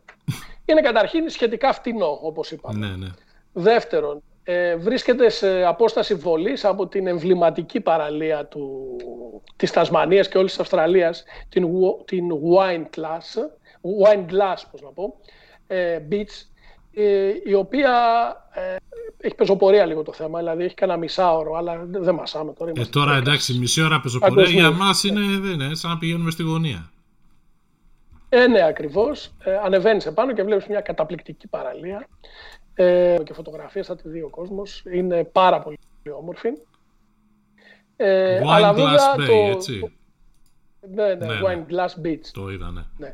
Είναι 0.66 0.82
καταρχήν 0.82 1.30
σχετικά 1.30 1.74
φτηνό, 1.74 2.20
όπως 2.22 2.52
είπαμε. 2.52 2.88
Ναι, 2.88 2.96
ναι. 2.96 3.08
Δεύτερον, 3.54 4.24
ε, 4.44 4.76
βρίσκεται 4.76 5.30
σε 5.30 5.64
απόσταση 5.64 6.16
βολής 6.16 6.66
από 6.66 6.88
την 6.88 7.08
εμβληματική 7.08 7.80
παραλία 7.80 8.46
του, 8.46 8.96
της 9.56 9.72
Τασμανίας 9.72 10.28
και 10.28 10.38
όλης 10.38 10.52
της 10.52 10.60
Αυστραλίας, 10.60 11.24
την, 11.50 11.68
την 12.06 12.32
Wine 12.32 13.00
Glass, 13.00 13.40
Wine 14.04 14.26
Glass, 14.32 14.62
πώς 14.72 14.82
να 14.82 14.90
πω, 14.90 15.16
ε, 15.68 16.00
Beach, 16.12 16.16
ε, 16.16 16.53
η 17.46 17.54
οποία 17.54 17.92
ε, 18.52 18.76
έχει 19.18 19.36
πεζοπορία 19.36 19.86
λίγο 19.86 20.04
το 20.04 20.14
θέμα, 20.14 20.40
δηλαδή 20.40 20.64
έχει 20.64 20.74
κανένα 20.76 20.98
μισάωρο, 20.98 21.56
αλλά 21.56 21.86
δεν 21.86 22.16
μασάμε 22.16 22.54
τώρα. 22.54 22.72
Ε, 22.76 22.86
τώρα 22.86 23.16
εντάξει, 23.16 23.58
μισή 23.58 23.84
ώρα 23.84 24.00
πεζοπορία 24.00 24.50
για 24.50 24.72
μας 24.72 25.04
είναι, 25.04 25.20
δεν 25.40 25.60
είναι 25.60 25.76
σαν 25.76 25.92
να 25.92 25.98
πηγαίνουμε 25.98 26.32
στη 26.32 26.44
γωνία. 26.44 26.92
Ε, 28.30 28.48
ναι, 28.48 28.66
ακριβώς. 28.66 29.32
Ε, 29.44 29.56
Ανεβαίνεις 29.56 30.06
επάνω 30.06 30.34
και 30.34 30.44
βλέπεις 30.44 30.68
μια 30.68 30.82
καταπληκτική 30.82 31.48
παραλία. 31.48 32.08
Ε, 32.74 33.16
και 33.24 33.34
φωτογραφίες 33.34 33.88
θα 33.88 33.96
τη 33.96 34.10
δει 34.10 34.22
ο 34.22 34.30
κόσμος. 34.30 34.84
Είναι 34.94 35.24
πάρα 35.24 35.60
πολύ 35.60 35.78
όμορφη. 36.18 36.50
Ε, 37.96 38.42
Wine 38.42 38.48
αλλά 38.48 38.74
Glass 38.76 39.20
Bay, 39.20 39.26
το... 39.26 39.34
έτσι. 39.34 39.98
Ναι, 40.94 41.06
ναι, 41.06 41.14
ναι, 41.14 41.26
ναι, 41.26 41.40
Wine 41.44 41.74
Glass 41.74 42.06
Beach. 42.06 42.28
Το 42.34 42.50
είδα, 42.50 42.72
ναι. 42.72 42.82
ναι. 42.98 43.12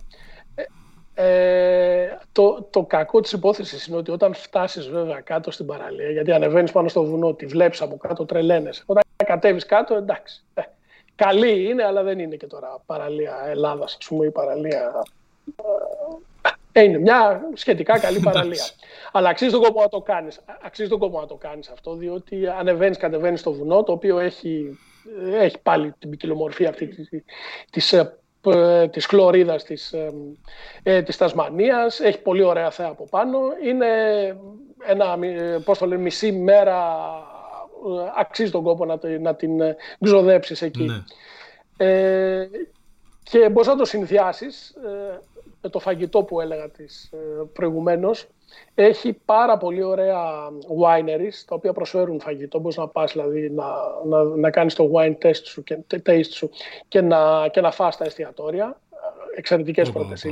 Ε, 1.22 2.18
το, 2.32 2.68
το 2.70 2.84
κακό 2.84 3.20
της 3.20 3.32
υπόθεσης 3.32 3.86
είναι 3.86 3.98
ότι 3.98 4.12
όταν 4.12 4.34
φτάσεις 4.34 4.90
βέβαια 4.90 5.20
κάτω 5.20 5.52
στην 5.52 5.66
παραλία, 5.66 6.10
γιατί 6.10 6.32
ανεβαίνεις 6.32 6.72
πάνω 6.72 6.88
στο 6.88 7.04
βουνό, 7.04 7.34
τη 7.34 7.46
βλέπεις 7.46 7.82
από 7.82 7.98
κάτω, 7.98 8.26
τρελαίνεσαι. 8.26 8.84
Όταν 8.86 9.04
κατέβεις 9.26 9.66
κάτω, 9.66 9.96
εντάξει. 9.96 10.44
Ε, 10.54 10.62
καλή 11.16 11.70
είναι, 11.70 11.84
αλλά 11.84 12.04
δεν 12.04 12.20
είναι 12.20 12.36
και 12.36 12.48
τώρα 12.48 12.82
παραλία 12.86 13.44
Ελλάδας, 13.48 13.96
ας 14.00 14.08
πούμε, 14.08 14.26
η 14.26 14.32
παραλία... 14.32 15.04
Ε, 16.72 16.82
είναι 16.84 16.98
μια 16.98 17.42
σχετικά 17.54 18.00
καλή 18.00 18.20
παραλία. 18.20 18.66
αλλά 19.12 19.30
αξίζει 19.30 19.52
τον 19.52 19.62
κόπο 19.62 19.82
να 19.82 19.90
το 19.90 20.02
κάνεις. 20.02 20.40
Αξίζει 20.62 20.90
τον 20.90 21.00
κόπο 21.00 21.20
να 21.20 21.28
το 21.28 21.36
κάνεις 21.36 21.70
αυτό, 21.70 21.96
διότι 21.96 22.48
ανεβαίνεις, 22.48 22.98
κατεβαίνεις 22.98 23.40
στο 23.40 23.54
βουνό, 23.54 23.84
το 23.84 23.92
οποίο 23.92 24.20
έχει, 24.20 24.80
έχει 25.34 25.60
πάλι 25.64 25.94
την 26.00 26.10
ποικιλομορφία 26.10 26.70
αυτή 26.70 26.88
της 27.72 27.94
ε, 28.46 28.88
της 28.88 29.06
χλωρίδας 29.06 29.64
της, 29.64 29.94
ε, 29.94 30.14
ε, 30.84 31.02
της 31.02 31.18
Τασμανίας. 31.18 32.00
Έχει 32.00 32.22
πολύ 32.22 32.44
ωραία 32.44 32.72
θέα 32.72 32.88
από 32.88 33.08
πάνω. 33.10 33.40
Είναι 33.64 33.88
ένα, 34.86 35.18
πώς 35.64 35.78
το 35.78 35.86
λένε, 35.86 36.02
μισή 36.02 36.32
μέρα 36.32 36.98
αξίζει 38.18 38.52
τον 38.52 38.64
κόπο 38.64 38.86
να, 38.86 39.00
να 39.20 39.36
την 39.36 39.52
ξοδέψεις 40.00 40.62
εκεί. 40.62 40.84
Ναι. 40.84 41.04
Ε, 41.78 42.50
και 43.24 43.50
μπορείς 43.50 43.68
να 43.68 43.76
το 43.76 43.86
συνδυάσεις 43.86 44.74
με 44.82 45.39
το 45.70 45.80
φαγητό 45.80 46.24
που 46.24 46.42
έλεγα 46.42 46.70
της, 46.70 47.10
προηγουμένως 47.54 48.28
έχει 48.76 49.14
πάρα 49.26 49.58
πολύ 49.58 49.84
ωραία 49.84 50.50
wineries 50.82 51.44
τα 51.46 51.56
οποία 51.56 51.74
προσφέρουν 51.74 52.20
φαγητό. 52.20 52.60
Μπορείς 52.60 52.78
να 52.78 52.88
πας 52.88 53.12
δηλαδή 53.12 53.50
να, 53.50 53.66
να, 54.08 54.24
να 54.24 54.50
κάνεις 54.50 54.74
το 54.74 54.92
wine 54.94 55.16
test 55.26 55.44
σου 55.44 55.64
και, 55.64 55.78
taste 56.06 56.32
σου 56.32 56.50
και 56.88 57.02
να, 57.02 57.48
και 57.48 57.62
να 57.62 57.72
φας 57.72 57.98
τα 57.98 58.06
εστιατόρια. 58.06 58.82
Εξαιρετικές 59.36 59.92
πρώτες 59.92 60.24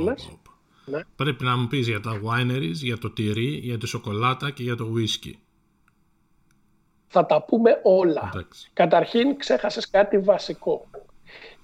Ναι. 0.84 1.00
Πρέπει 1.16 1.44
να 1.44 1.56
μου 1.56 1.66
πεις 1.66 1.88
για 1.88 2.00
τα 2.00 2.20
wineries, 2.24 2.72
για 2.72 2.98
το 2.98 3.10
τυρί, 3.10 3.48
για 3.62 3.78
τη 3.78 3.86
σοκολάτα 3.86 4.50
και 4.50 4.62
για 4.62 4.76
το 4.76 4.86
whisky. 4.96 5.32
Θα 7.06 7.26
τα 7.26 7.42
πούμε 7.42 7.80
όλα. 7.82 8.32
Καταρχήν 8.72 9.36
ξέχασες 9.36 9.90
κάτι 9.90 10.18
βασικό. 10.18 10.86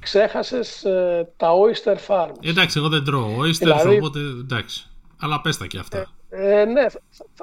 Ξέχασες 0.04 0.84
ε, 0.84 1.28
τα 1.36 1.48
oyster 1.52 1.96
farms. 2.06 2.46
Εντάξει, 2.48 2.78
εγώ 2.78 2.88
δεν 2.88 3.04
τρώω 3.04 3.26
oyster, 3.40 3.58
δηλαδή... 3.58 3.96
οπότε 3.96 4.18
εντάξει. 4.18 4.86
Αλλά 5.20 5.40
πες 5.40 5.56
τα 5.56 5.66
και 5.66 5.78
αυτά. 5.78 6.12
Ε, 6.30 6.60
ε, 6.60 6.64
ναι, 6.64 6.88
θα, 6.88 7.00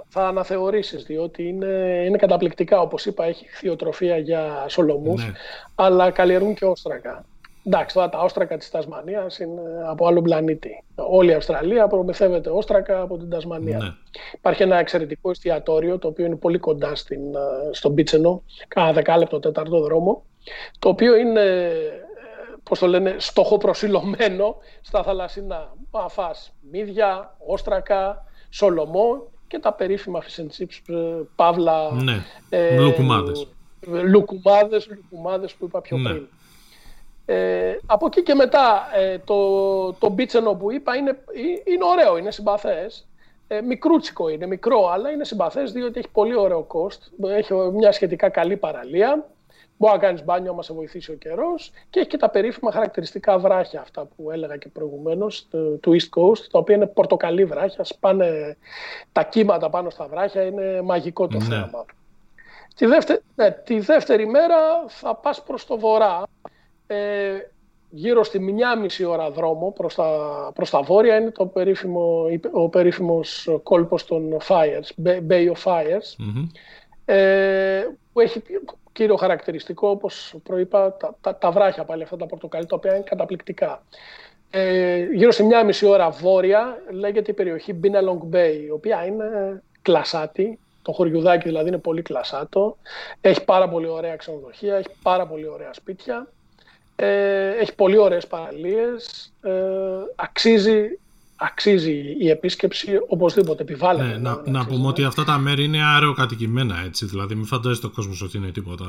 θα 0.07 0.27
αναθεωρήσεις, 0.27 1.03
διότι 1.03 1.47
είναι, 1.47 2.03
είναι 2.07 2.17
καταπληκτικά. 2.17 2.79
Όπως 2.81 3.05
είπα, 3.05 3.25
έχει 3.25 3.45
χθιοτροφία 3.47 4.17
για 4.17 4.65
σολομούς, 4.67 5.25
ναι. 5.25 5.31
αλλά 5.75 6.11
καλλιεργούν 6.11 6.53
και 6.53 6.65
όστρακα. 6.65 7.25
Εντάξει, 7.63 7.95
τώρα 7.95 8.09
τα 8.09 8.19
όστρακα 8.19 8.57
της 8.57 8.69
Τασμανίας 8.69 9.39
είναι 9.39 9.61
από 9.89 10.07
άλλο 10.07 10.21
πλανήτη. 10.21 10.83
Όλη 10.95 11.31
η 11.31 11.33
Αυστραλία 11.33 11.87
προμηθεύεται 11.87 12.49
όστρακα 12.49 13.01
από 13.01 13.17
την 13.17 13.29
Τασμανία. 13.29 13.77
Ναι. 13.77 13.87
Υπάρχει 14.33 14.63
ένα 14.63 14.77
εξαιρετικό 14.77 15.29
εστιατόριο, 15.29 15.97
το 15.97 16.07
οποίο 16.07 16.25
είναι 16.25 16.35
πολύ 16.35 16.57
κοντά 16.57 16.95
στην, 16.95 17.21
στον 17.71 17.93
Πίτσενο, 17.93 18.43
κάνα 18.67 18.93
δεκάλεπτο 18.93 19.39
τέταρτο 19.39 19.81
δρόμο, 19.81 20.23
το 20.79 20.89
οποίο 20.89 21.15
είναι, 21.15 21.71
πώς 22.63 22.79
το 22.79 22.87
λένε, 22.87 23.15
στοχοπροσιλωμένο 23.17 24.55
στα 24.81 25.03
θαλασσινά. 25.03 25.73
Αφάς 25.91 26.53
μύδια, 26.71 27.35
όστρακα, 27.47 28.25
σολομό 28.49 29.27
και 29.47 29.59
τα 29.59 29.73
περίφημα 29.73 30.21
fish 30.23 30.41
and 30.41 30.61
chips, 30.61 30.95
ε, 30.95 31.21
παύλα... 31.35 31.91
Ναι, 31.91 32.23
ε, 32.49 32.79
λουκουμάδες. 32.79 33.47
Λουκουμάδες, 34.03 34.87
λουκουμάδες 34.89 35.53
που 35.53 35.65
είπα 35.65 35.81
πιο 35.81 35.97
ναι. 35.97 36.09
πριν. 36.09 36.27
Ε, 37.25 37.77
από 37.85 38.05
εκεί 38.05 38.23
και 38.23 38.33
μετά 38.33 38.89
ε, 38.95 39.17
το, 39.17 39.93
το 39.93 40.09
μπίτσενο 40.09 40.53
που 40.53 40.71
είπα 40.71 40.95
είναι, 40.95 41.23
είναι 41.65 41.85
ωραίο, 41.85 42.17
είναι 42.17 42.31
συμπαθές. 42.31 43.07
Ε, 43.47 43.61
μικρούτσικο 43.61 44.29
είναι, 44.29 44.45
μικρό, 44.45 44.87
αλλά 44.87 45.09
είναι 45.09 45.25
συμπαθές 45.25 45.71
διότι 45.71 45.99
έχει 45.99 46.09
πολύ 46.09 46.35
ωραίο 46.35 46.67
cost. 46.67 47.27
Έχει 47.29 47.53
μια 47.53 47.91
σχετικά 47.91 48.29
καλή 48.29 48.57
παραλία. 48.57 49.29
Μπορεί 49.81 49.93
να 49.93 49.99
κάνεις 49.99 50.23
μπάνιο 50.23 50.51
άμα 50.51 50.63
σε 50.63 50.73
βοηθήσει 50.73 51.11
ο 51.11 51.15
καιρός 51.15 51.71
και 51.89 51.99
έχει 51.99 52.09
και 52.09 52.17
τα 52.17 52.29
περίφημα 52.29 52.71
χαρακτηριστικά 52.71 53.39
βράχια 53.39 53.81
αυτά 53.81 54.05
που 54.05 54.31
έλεγα 54.31 54.57
και 54.57 54.67
προηγουμένως 54.67 55.47
του 55.79 55.91
East 55.91 56.19
Coast, 56.19 56.39
τα 56.51 56.59
οποία 56.59 56.75
είναι 56.75 56.87
πορτοκαλί 56.87 57.45
βράχια. 57.45 57.83
Σπάνε 57.83 58.57
τα 59.11 59.23
κύματα 59.23 59.69
πάνω 59.69 59.89
στα 59.89 60.07
βράχια, 60.07 60.43
είναι 60.43 60.81
μαγικό 60.81 61.27
το 61.27 61.37
ναι. 61.37 61.43
θέμα. 61.43 61.85
Τη 62.75 62.85
δεύτερη, 62.85 63.19
ναι, 63.35 63.51
τη 63.51 63.79
δεύτερη 63.79 64.27
μέρα 64.27 64.57
θα 64.87 65.15
πας 65.15 65.43
προς 65.43 65.65
το 65.65 65.79
βορρά 65.79 66.23
ε, 66.87 67.31
γύρω 67.89 68.23
στη 68.23 68.39
μια 68.39 68.77
μισή 68.77 69.03
ώρα 69.03 69.31
δρόμο 69.31 69.71
προς 69.71 69.95
τα, 69.95 70.51
προς 70.55 70.69
τα 70.69 70.81
βόρεια 70.81 71.15
είναι 71.15 71.31
το 71.31 71.45
περίφημο, 71.45 72.25
ο 72.51 72.69
περίφημος 72.69 73.49
κόλπος 73.63 74.05
των 74.05 74.37
Fires, 74.47 75.05
Bay 75.29 75.51
of 75.51 75.63
Fires, 75.63 76.25
ε, 77.05 77.83
που 78.13 78.19
έχει 78.19 78.41
κύριο 78.93 79.15
χαρακτηριστικό, 79.15 79.89
όπως 79.89 80.35
προείπα, 80.43 80.93
τα, 80.93 81.15
τα, 81.21 81.35
τα 81.35 81.51
βράχια 81.51 81.83
πάλι 81.83 82.03
αυτά 82.03 82.17
τα 82.17 82.25
πορτοκαλί, 82.25 82.65
τα 82.65 82.75
οποία 82.75 82.95
είναι 82.95 83.03
καταπληκτικά. 83.03 83.83
Ε, 84.49 85.03
γύρω 85.03 85.31
στη 85.31 85.43
μια 85.43 85.63
μισή 85.63 85.85
ώρα 85.85 86.09
βόρεια 86.09 86.81
λέγεται 86.91 87.31
η 87.31 87.33
περιοχή 87.33 87.79
Binalong 87.83 88.35
Bay, 88.35 88.61
η 88.65 88.69
οποία 88.69 89.05
είναι 89.05 89.61
κλασάτη, 89.81 90.59
το 90.81 90.91
χωριουδάκι 90.91 91.47
δηλαδή 91.47 91.67
είναι 91.67 91.77
πολύ 91.77 92.01
κλασάτο, 92.01 92.77
έχει 93.21 93.43
πάρα 93.43 93.69
πολύ 93.69 93.87
ωραία 93.87 94.15
ξενοδοχεία, 94.15 94.75
έχει 94.75 94.89
πάρα 95.01 95.27
πολύ 95.27 95.47
ωραία 95.47 95.73
σπίτια 95.73 96.27
ε, 97.03 97.49
έχει 97.59 97.75
πολύ 97.75 97.97
ωραίες 97.97 98.27
παραλίες. 98.27 99.33
Ε, 99.41 99.51
αξίζει, 100.15 100.99
αξίζει 101.43 102.15
η 102.19 102.29
επίσκεψη 102.29 102.99
οπωσδήποτε 103.07 103.61
επιβάλλεται. 103.61 104.07
Ναι, 104.07 104.17
να, 104.17 104.41
να 104.45 104.65
πούμε 104.65 104.87
ότι 104.87 105.03
αυτά 105.03 105.23
τα 105.23 105.37
μέρη 105.37 105.63
είναι 105.63 105.83
αεροκατοικημένα 105.93 106.75
έτσι. 106.85 107.05
Δηλαδή 107.05 107.35
μην 107.35 107.45
φαντάζεστε 107.45 107.85
ο 107.85 107.89
κόσμος 107.89 108.21
ότι 108.21 108.37
είναι 108.37 108.51
τίποτα... 108.51 108.85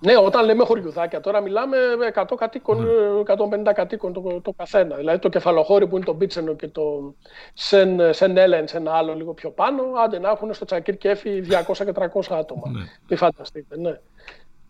Ναι, 0.00 0.16
όταν 0.16 0.44
λέμε 0.44 0.64
χωριουδάκια, 0.64 1.20
τώρα 1.20 1.40
μιλάμε 1.40 1.76
100 2.14 2.24
κατοίκων, 2.36 2.80
ναι. 2.80 2.88
150 3.68 3.72
κατοίκων 3.74 4.12
το, 4.12 4.40
το 4.42 4.52
καθένα. 4.56 4.96
Δηλαδή 4.96 5.18
το 5.18 5.28
κεφαλοχώρι 5.28 5.86
που 5.86 5.96
είναι 5.96 6.04
το 6.04 6.12
Μπίτσενο 6.12 6.54
και 6.54 6.68
το 6.68 7.14
Σεν, 7.54 8.14
Σεν 8.14 8.36
Έλεν, 8.36 8.68
σε 8.68 8.76
ένα 8.76 8.92
άλλο 8.92 9.14
λίγο 9.14 9.32
πιο 9.34 9.50
πάνω, 9.50 9.82
άντε 10.04 10.18
να 10.18 10.30
έχουν 10.30 10.54
στο 10.54 10.64
Τσακίρ 10.64 10.96
Κέφι 10.96 11.42
200 11.66 11.74
και 11.76 11.92
300 11.94 12.06
άτομα. 12.28 12.70
Ναι. 12.70 12.84
Μην 13.08 13.18
φανταστείτε, 13.18 13.76
ναι. 13.78 14.00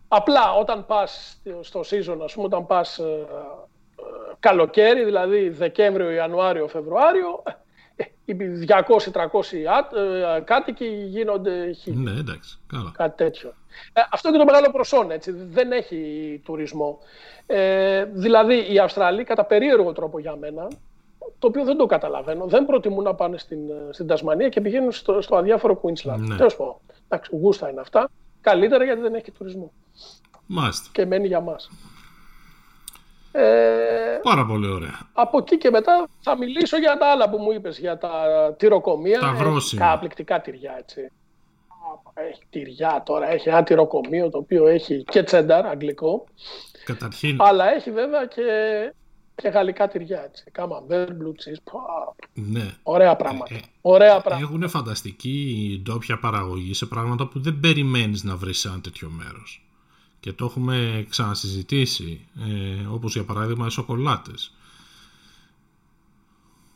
Απλά 0.08 0.52
όταν 0.52 0.86
πας 0.86 1.40
στο 1.60 1.80
season, 1.80 2.18
ας 2.24 2.32
πούμε, 2.32 2.46
όταν 2.46 2.66
πας 2.66 2.98
ε, 2.98 3.02
ε, 3.02 3.26
καλοκαίρι, 4.38 5.04
δηλαδή 5.04 5.48
Δεκέμβριο, 5.48 6.10
Ιανουάριο, 6.10 6.68
Φεβρουάριο, 6.68 7.42
200-300 7.96 7.96
ε, 10.36 10.40
κάτοικοι 10.40 10.86
γίνονται 10.86 11.72
χίλιοι. 11.72 12.02
Ναι, 12.02 12.10
εντάξει, 12.10 12.58
καλά. 12.66 12.92
Κάτι 12.96 13.16
τέτοιο. 13.16 13.54
αυτό 14.10 14.28
είναι 14.28 14.38
το 14.38 14.44
μεγάλο 14.44 14.70
προσόν, 14.70 15.10
έτσι, 15.10 15.30
δεν 15.32 15.72
έχει 15.72 16.40
τουρισμό. 16.44 16.98
Ε, 17.46 18.04
δηλαδή, 18.04 18.72
οι 18.72 18.78
Αυστραλοί, 18.78 19.24
κατά 19.24 19.44
περίεργο 19.44 19.92
τρόπο 19.92 20.18
για 20.18 20.36
μένα, 20.36 20.68
το 21.38 21.46
οποίο 21.46 21.64
δεν 21.64 21.76
το 21.76 21.86
καταλαβαίνω, 21.86 22.46
δεν 22.46 22.66
προτιμούν 22.66 23.04
να 23.04 23.14
πάνε 23.14 23.38
στην, 23.38 23.58
στην 23.90 24.06
Τασμανία 24.06 24.48
και 24.48 24.60
πηγαίνουν 24.60 24.92
στο, 24.92 25.20
στο 25.20 25.36
αδιάφορο 25.36 25.80
Queensland. 25.82 26.18
Ναι. 26.18 26.36
Τέλος 26.36 26.56
πω, 26.56 26.80
εντάξει, 27.08 27.36
γούστα 27.36 27.70
είναι 27.70 27.80
αυτά. 27.80 28.10
Καλύτερα 28.40 28.84
γιατί 28.84 29.00
δεν 29.00 29.14
έχει 29.14 29.30
τουρισμό. 29.30 29.72
Μάλιστα. 30.46 30.88
Και 30.92 31.06
μένει 31.06 31.26
για 31.26 31.40
μας. 31.40 31.70
Ε, 33.36 34.20
Πάρα 34.22 34.46
πολύ 34.46 34.66
ωραία. 34.66 35.00
Από 35.12 35.38
εκεί 35.38 35.58
και 35.58 35.70
μετά 35.70 36.08
θα 36.20 36.36
μιλήσω 36.38 36.78
για 36.78 36.96
τα 36.96 37.06
άλλα 37.06 37.30
που 37.30 37.38
μου 37.38 37.52
είπες, 37.52 37.78
για 37.78 37.98
τα 37.98 38.10
τυροκομεία. 38.58 39.20
Τα 39.20 39.32
βρόσιμα. 39.32 39.86
Καπληκτικά 39.86 40.40
τυριά, 40.40 40.74
έτσι. 40.78 41.10
Έχει 42.14 42.42
τυριά 42.50 43.02
τώρα, 43.06 43.30
έχει 43.30 43.48
ένα 43.48 43.62
τυροκομείο 43.62 44.30
το 44.30 44.38
οποίο 44.38 44.66
έχει 44.66 45.04
και 45.04 45.22
τσένταρ, 45.22 45.66
αγγλικό. 45.66 46.24
Καταρχήν. 46.84 47.36
Αλλά 47.40 47.74
έχει 47.74 47.90
βέβαια 47.90 48.26
και, 48.26 48.42
και 49.34 49.48
γαλλικά 49.48 49.88
τυριά, 49.88 50.24
έτσι. 50.24 50.44
Καμαμπέρ, 50.52 51.08
blue 51.08 51.12
cheese, 51.12 51.80
ναι. 52.34 52.74
Ωραία 52.82 53.16
πράγματα. 53.16 53.54
Ε, 53.54 53.56
ε, 53.56 53.60
ωραία 53.80 54.20
πράγματα. 54.20 54.52
Έχουν 54.52 54.68
φανταστική 54.68 55.80
ντόπια 55.82 56.18
παραγωγή 56.18 56.74
σε 56.74 56.86
πράγματα 56.86 57.26
που 57.28 57.40
δεν 57.40 57.60
περιμένεις 57.60 58.24
να 58.24 58.36
βρεις 58.36 58.58
σε 58.58 58.68
ένα 58.68 58.80
τέτοιο 58.80 59.08
μέρος 59.08 59.63
και 60.24 60.32
το 60.32 60.44
έχουμε 60.44 61.06
ξανασυζητήσει, 61.08 62.28
ε, 62.38 62.86
όπως 62.86 63.14
για 63.14 63.24
παράδειγμα 63.24 63.66
οι 63.66 63.70
σοκολάτες. 63.70 64.54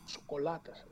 Σοκολάτες. 0.05 0.85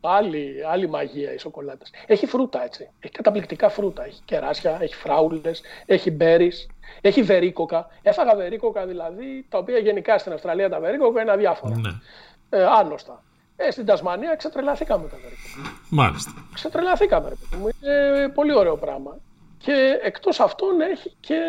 Άλλη, 0.00 0.66
άλλη 0.70 0.88
μαγεία 0.88 1.34
οι 1.34 1.38
σοκολάτες. 1.38 1.90
Έχει 2.06 2.26
φρούτα 2.26 2.64
έτσι. 2.64 2.90
Έχει 3.00 3.12
καταπληκτικά 3.12 3.68
φρούτα. 3.68 4.04
Έχει 4.04 4.20
κεράσια, 4.24 4.78
έχει 4.80 4.94
φράουλες, 4.94 5.62
έχει 5.86 6.10
μπέρις, 6.10 6.66
έχει 7.00 7.22
βερίκοκα. 7.22 7.88
Έφαγα 8.02 8.36
βερίκοκα 8.36 8.86
δηλαδή, 8.86 9.46
τα 9.48 9.58
οποία 9.58 9.78
γενικά 9.78 10.18
στην 10.18 10.32
Αυστραλία 10.32 10.68
τα 10.68 10.80
βερίκοκα 10.80 11.22
είναι 11.22 11.32
αδιάφορα. 11.32 11.76
Ναι. 11.78 11.90
Ε, 12.48 12.64
άνοστα. 12.64 13.22
Ε, 13.56 13.70
στην 13.70 13.86
Τασμανία 13.86 14.34
ξετρελαθήκαμε 14.36 15.08
τα 15.08 15.16
βερίκοκα. 15.16 15.80
Μάλιστα. 15.90 16.46
Ξετρελαθήκαμε. 16.54 17.28
Ρε, 17.28 17.36
είναι 18.18 18.28
πολύ 18.28 18.54
ωραίο 18.54 18.76
πράγμα. 18.76 19.16
Και 19.58 19.98
εκτός 20.02 20.40
αυτών 20.40 20.80
έχει 20.80 21.16
και, 21.20 21.40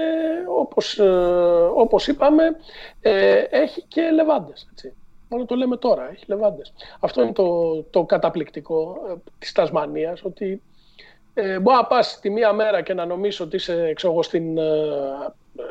όπως, 0.59 0.99
ε, 0.99 1.03
όπως 1.75 2.07
είπαμε, 2.07 2.43
ε, 3.01 3.43
έχει 3.49 3.81
και 3.87 4.01
λεβάντες. 4.01 4.67
Έτσι. 4.71 4.93
Μόνο 5.29 5.45
το 5.45 5.55
λέμε 5.55 5.77
τώρα, 5.77 6.09
έχει 6.11 6.23
λεβάντες. 6.27 6.73
Αυτό 6.99 7.21
είναι 7.21 7.33
το, 7.33 7.81
το 7.83 8.03
καταπληκτικό 8.03 8.97
ε, 9.09 9.13
της 9.39 9.51
Τασμανίας, 9.51 10.23
ότι 10.23 10.61
ε, 11.33 11.59
μπορεί 11.59 11.77
να 11.77 11.85
πας 11.85 12.19
τη 12.19 12.29
μία 12.29 12.53
μέρα 12.53 12.81
και 12.81 12.93
να 12.93 13.05
νομίσεις 13.05 13.39
ότι 13.39 13.55
είσαι 13.55 13.93
ξέρω, 13.93 14.23
στην, 14.23 14.57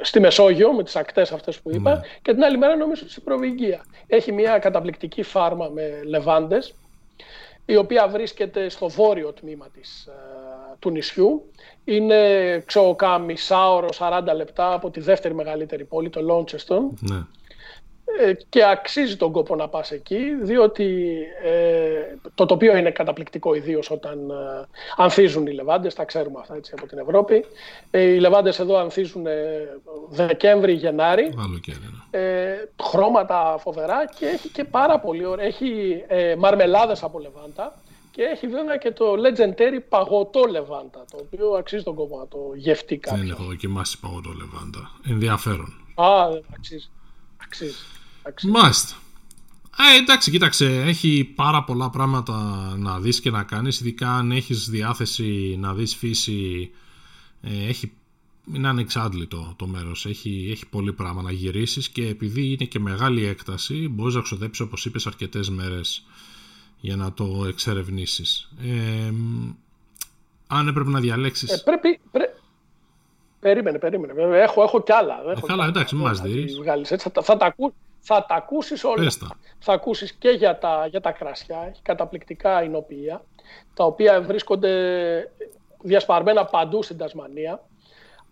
στη 0.01 0.21
Μεσόγειο 0.21 0.73
με 0.73 0.83
τις 0.83 0.97
ακτές 0.97 1.33
αυτές 1.33 1.61
που 1.61 1.75
είπα 1.75 1.95
ναι. 1.95 2.01
και 2.23 2.33
την 2.33 2.45
άλλη 2.45 2.59
μέρα 2.59 2.77
νομίσεις 2.77 3.03
ότι 3.03 3.11
είσαι 3.11 3.21
στην 3.21 3.25
Προβυγγία. 3.25 3.85
Έχει 4.07 4.33
μια 4.33 4.59
καταπληκτική 4.59 5.23
φάρμα 5.23 5.69
με 5.69 6.01
λεβάντες 6.05 6.75
η 7.67 7.77
οποία 7.77 8.09
βρίσκεται 8.09 8.69
στο 8.69 8.89
βόρειο 8.89 9.33
τμήμα 9.33 9.69
της, 9.69 10.09
του 10.79 10.91
νησιού 10.91 11.51
είναι 11.85 12.59
ξέρω 12.67 12.95
κάνα 12.95 13.19
μισάωρο, 13.19 13.89
40 13.99 14.23
λεπτά 14.37 14.73
από 14.73 14.91
τη 14.91 15.01
δεύτερη 15.01 15.35
μεγαλύτερη 15.35 15.85
πόλη, 15.85 16.11
το 16.11 16.23
Λόντσεστον. 16.23 16.99
Ναι. 17.01 17.25
Ε, 18.21 18.33
και 18.49 18.65
αξίζει 18.65 19.17
τον 19.17 19.33
κόπο 19.33 19.57
να 19.57 19.69
πας 19.69 19.91
εκεί, 19.91 20.21
διότι 20.43 21.17
ε, 21.43 22.17
το 22.35 22.47
τοπίο 22.47 22.77
είναι 22.77 22.91
καταπληκτικό 22.91 23.55
ιδίως 23.55 23.91
όταν 23.91 24.31
ε, 24.31 24.35
ανθίζουν 24.97 25.47
οι 25.47 25.53
λεβάντες, 25.53 25.95
τα 25.95 26.05
ξέρουμε 26.05 26.39
αυτά 26.41 26.55
έτσι 26.55 26.73
από 26.77 26.87
την 26.87 26.99
Ευρώπη. 26.99 27.45
Ε, 27.91 28.01
οι 28.01 28.19
λεβάντες 28.19 28.59
εδώ 28.59 28.77
ανθίζουν 28.77 29.27
Δεκέμβρη, 30.09 30.73
Γενάρη, 30.73 31.35
ναι. 32.11 32.21
ε, 32.21 32.69
χρώματα 32.83 33.57
φοβερά 33.59 34.07
και 34.19 34.27
έχει 34.27 34.49
και 34.49 34.65
πάρα 34.65 34.99
πολύ 34.99 35.25
ωραία, 35.25 35.47
έχει 35.47 36.03
μαρμελάδες 36.39 37.03
από 37.03 37.19
λεβάντα 37.19 37.79
και 38.11 38.23
έχει 38.23 38.47
βέβαια 38.47 38.77
και 38.77 38.91
το 38.91 39.13
legendary 39.13 39.81
παγωτό 39.89 40.45
λεβάντα, 40.51 41.05
το 41.11 41.19
οποίο 41.21 41.51
αξίζει 41.51 41.83
τον 41.83 41.95
κόπο 41.95 42.19
να 42.19 42.29
το 42.29 42.39
γευτεί 42.55 42.97
κάποιος. 42.97 43.21
Δεν 43.21 43.31
έχω 43.31 43.45
δοκιμάσει 43.45 44.01
παγωτό 44.01 44.31
λεβάντα. 44.31 44.91
Ενδιαφέρον. 45.09 45.81
Α, 45.95 46.31
δεν 46.31 46.45
αξίζει. 46.57 46.91
Αξίζει. 47.43 47.85
Αξίζει. 48.27 48.53
Μάλιστα. 48.53 48.97
Ε, 49.79 49.97
εντάξει, 49.97 50.31
κοίταξε, 50.31 50.67
έχει 50.67 51.33
πάρα 51.35 51.65
πολλά 51.65 51.91
πράγματα 51.91 52.35
να 52.79 52.99
δεις 52.99 53.21
και 53.21 53.31
να 53.31 53.43
κάνεις, 53.43 53.81
ειδικά 53.81 54.17
αν 54.17 54.33
έχεις 54.33 54.71
διάθεση 54.71 55.57
να 55.61 55.75
δεις 55.75 55.97
φύση, 55.97 56.71
ε, 57.43 57.69
έχει, 57.69 57.93
είναι 58.55 58.69
ανεξάντλητο 58.69 59.55
το 59.57 59.67
μέρος, 59.67 60.07
έχει, 60.07 60.49
έχει 60.51 60.67
πολύ 60.67 60.93
πράγμα 60.93 61.23
να 61.23 61.31
γυρίσεις 61.33 61.89
και 61.89 62.07
επειδή 62.07 62.47
είναι 62.47 62.65
και 62.65 62.79
μεγάλη 62.79 63.27
έκταση, 63.27 63.89
μπορείς 63.89 64.15
να 64.15 64.21
ξοδέψεις 64.21 64.67
όπως 64.67 64.85
είπες 64.85 65.07
αρκετές 65.07 65.51
μέρες 65.51 66.07
για 66.81 66.97
να 66.97 67.13
το 67.13 67.45
εξερευνήσεις. 67.49 68.51
Ε, 68.63 69.13
αν 70.47 70.69
έπρεπε 70.69 70.91
να 70.91 71.01
διαλέξεις... 71.01 71.53
Ε, 71.53 71.63
πρέπει, 71.65 72.01
πρέ... 72.11 72.25
Περίμενε, 73.41 73.79
περίμενε. 73.79 74.13
Βέβαια, 74.13 74.43
έχω, 74.43 74.63
έχω 74.63 74.83
κι 74.83 74.93
άλλα. 74.93 75.15
Ε, 75.27 75.31
έχω 75.31 75.47
καλά, 75.47 75.67
εντάξει, 75.67 75.95
μην 75.95 76.05
μας 76.05 76.21
δεις. 76.21 76.57
Θα, 76.85 76.99
θα, 76.99 77.23
θα, 77.23 77.37
τα, 77.37 77.55
θα 78.07 78.25
τα 78.29 78.35
ακούσεις 78.35 78.85
όλα. 78.85 79.13
Θα 79.59 79.73
ακούσεις 79.73 80.13
και 80.13 80.29
για 80.29 80.59
τα, 80.59 80.87
για 80.91 81.01
τα 81.01 81.11
κρασιά. 81.11 81.67
Έχει 81.71 81.83
καταπληκτικά 81.83 82.63
εινοποιία, 82.63 83.25
τα 83.75 83.85
οποία 83.85 84.23
βρίσκονται 84.23 84.71
διασπαρμένα 85.83 86.45
παντού 86.45 86.83
στην 86.83 86.97
Τασμανία. 86.97 87.63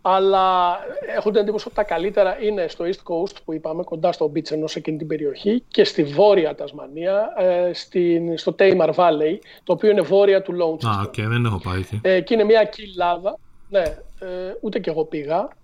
Αλλά 0.07 0.79
έχω 1.17 1.31
την 1.31 1.41
εντύπωση 1.41 1.65
ότι 1.67 1.77
τα 1.77 1.83
καλύτερα 1.83 2.43
είναι 2.43 2.69
στο 2.69 2.85
East 2.85 3.13
Coast 3.13 3.37
που 3.45 3.53
είπαμε, 3.53 3.83
κοντά 3.83 4.13
στο 4.13 4.33
Beach 4.35 4.51
ενώ 4.51 4.67
σε 4.67 4.79
εκείνη 4.79 4.97
την 4.97 5.07
περιοχή 5.07 5.63
και 5.69 5.85
στη 5.85 6.05
βόρεια 6.05 6.55
Τασμανία, 6.55 7.35
ε, 7.39 7.73
στην, 7.73 8.39
στο 8.39 8.55
Tamar 8.59 8.95
Valley, 8.95 9.39
το 9.65 9.73
οποίο 9.73 9.91
είναι 9.91 10.01
βόρεια 10.01 10.43
του 10.43 10.53
Launceston. 10.53 10.89
Α, 10.89 11.03
okay, 11.07 11.27
δεν 11.29 11.45
έχω 11.45 11.61
πάει 11.65 11.79
εκεί. 11.79 12.01
Ε, 12.03 12.21
και 12.21 12.35
είναι 12.35 12.45
μια 12.45 12.65
κοιλάδα, 12.65 13.39
ναι, 13.69 13.83
ε, 14.21 14.55
ούτε 14.61 14.79
κι 14.79 14.89
εγώ 14.89 15.05
πήγα, 15.05 15.49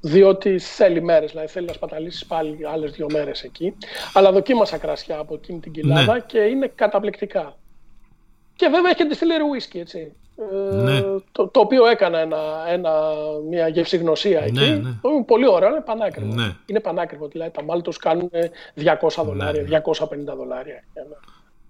διότι 0.00 0.58
θέλει 0.58 1.02
μέρες, 1.02 1.30
δηλαδή 1.30 1.48
θέλει 1.48 1.66
να 1.66 1.72
σπαταλήσεις 1.72 2.26
πάλι 2.26 2.58
άλλες 2.66 2.90
δύο 2.90 3.06
μέρες 3.12 3.42
εκεί. 3.42 3.74
Αλλά 4.12 4.32
δοκίμασα 4.32 4.78
κρασιά 4.78 5.18
από 5.18 5.34
εκείνη 5.34 5.60
την 5.60 5.72
κοιλάδα 5.72 6.12
ναι. 6.12 6.20
και 6.20 6.38
είναι 6.38 6.72
καταπληκτικά. 6.74 7.56
Και 8.56 8.68
βέβαια 8.68 8.90
έχει 8.90 8.96
και 8.96 9.04
τη 9.04 9.14
στήλερη 9.14 9.42
whisky, 9.54 9.78
έτσι. 9.78 10.12
Ναι. 10.72 11.00
το, 11.32 11.48
το 11.48 11.60
οποίο 11.60 11.86
έκανα 11.86 12.18
ένα, 12.18 12.38
ένα, 12.68 12.92
μια 13.48 13.68
γευσηγνωσία 13.68 14.40
ναι, 14.40 14.46
εκεί. 14.46 14.70
Ναι. 14.70 15.22
Πολύ 15.26 15.48
ωραίο, 15.48 15.68
είναι 15.68 15.80
πανάκριβο. 15.80 16.34
Ναι. 16.34 16.56
Είναι 16.66 16.80
πανάκριβο, 16.80 17.28
δηλαδή 17.28 17.50
τα 17.50 17.62
μάλ 17.62 17.82
τους 17.82 17.96
κάνουν 17.96 18.30
200 18.76 19.24
δολάρια, 19.24 19.82
250 19.84 20.36
δολάρια. 20.36 20.84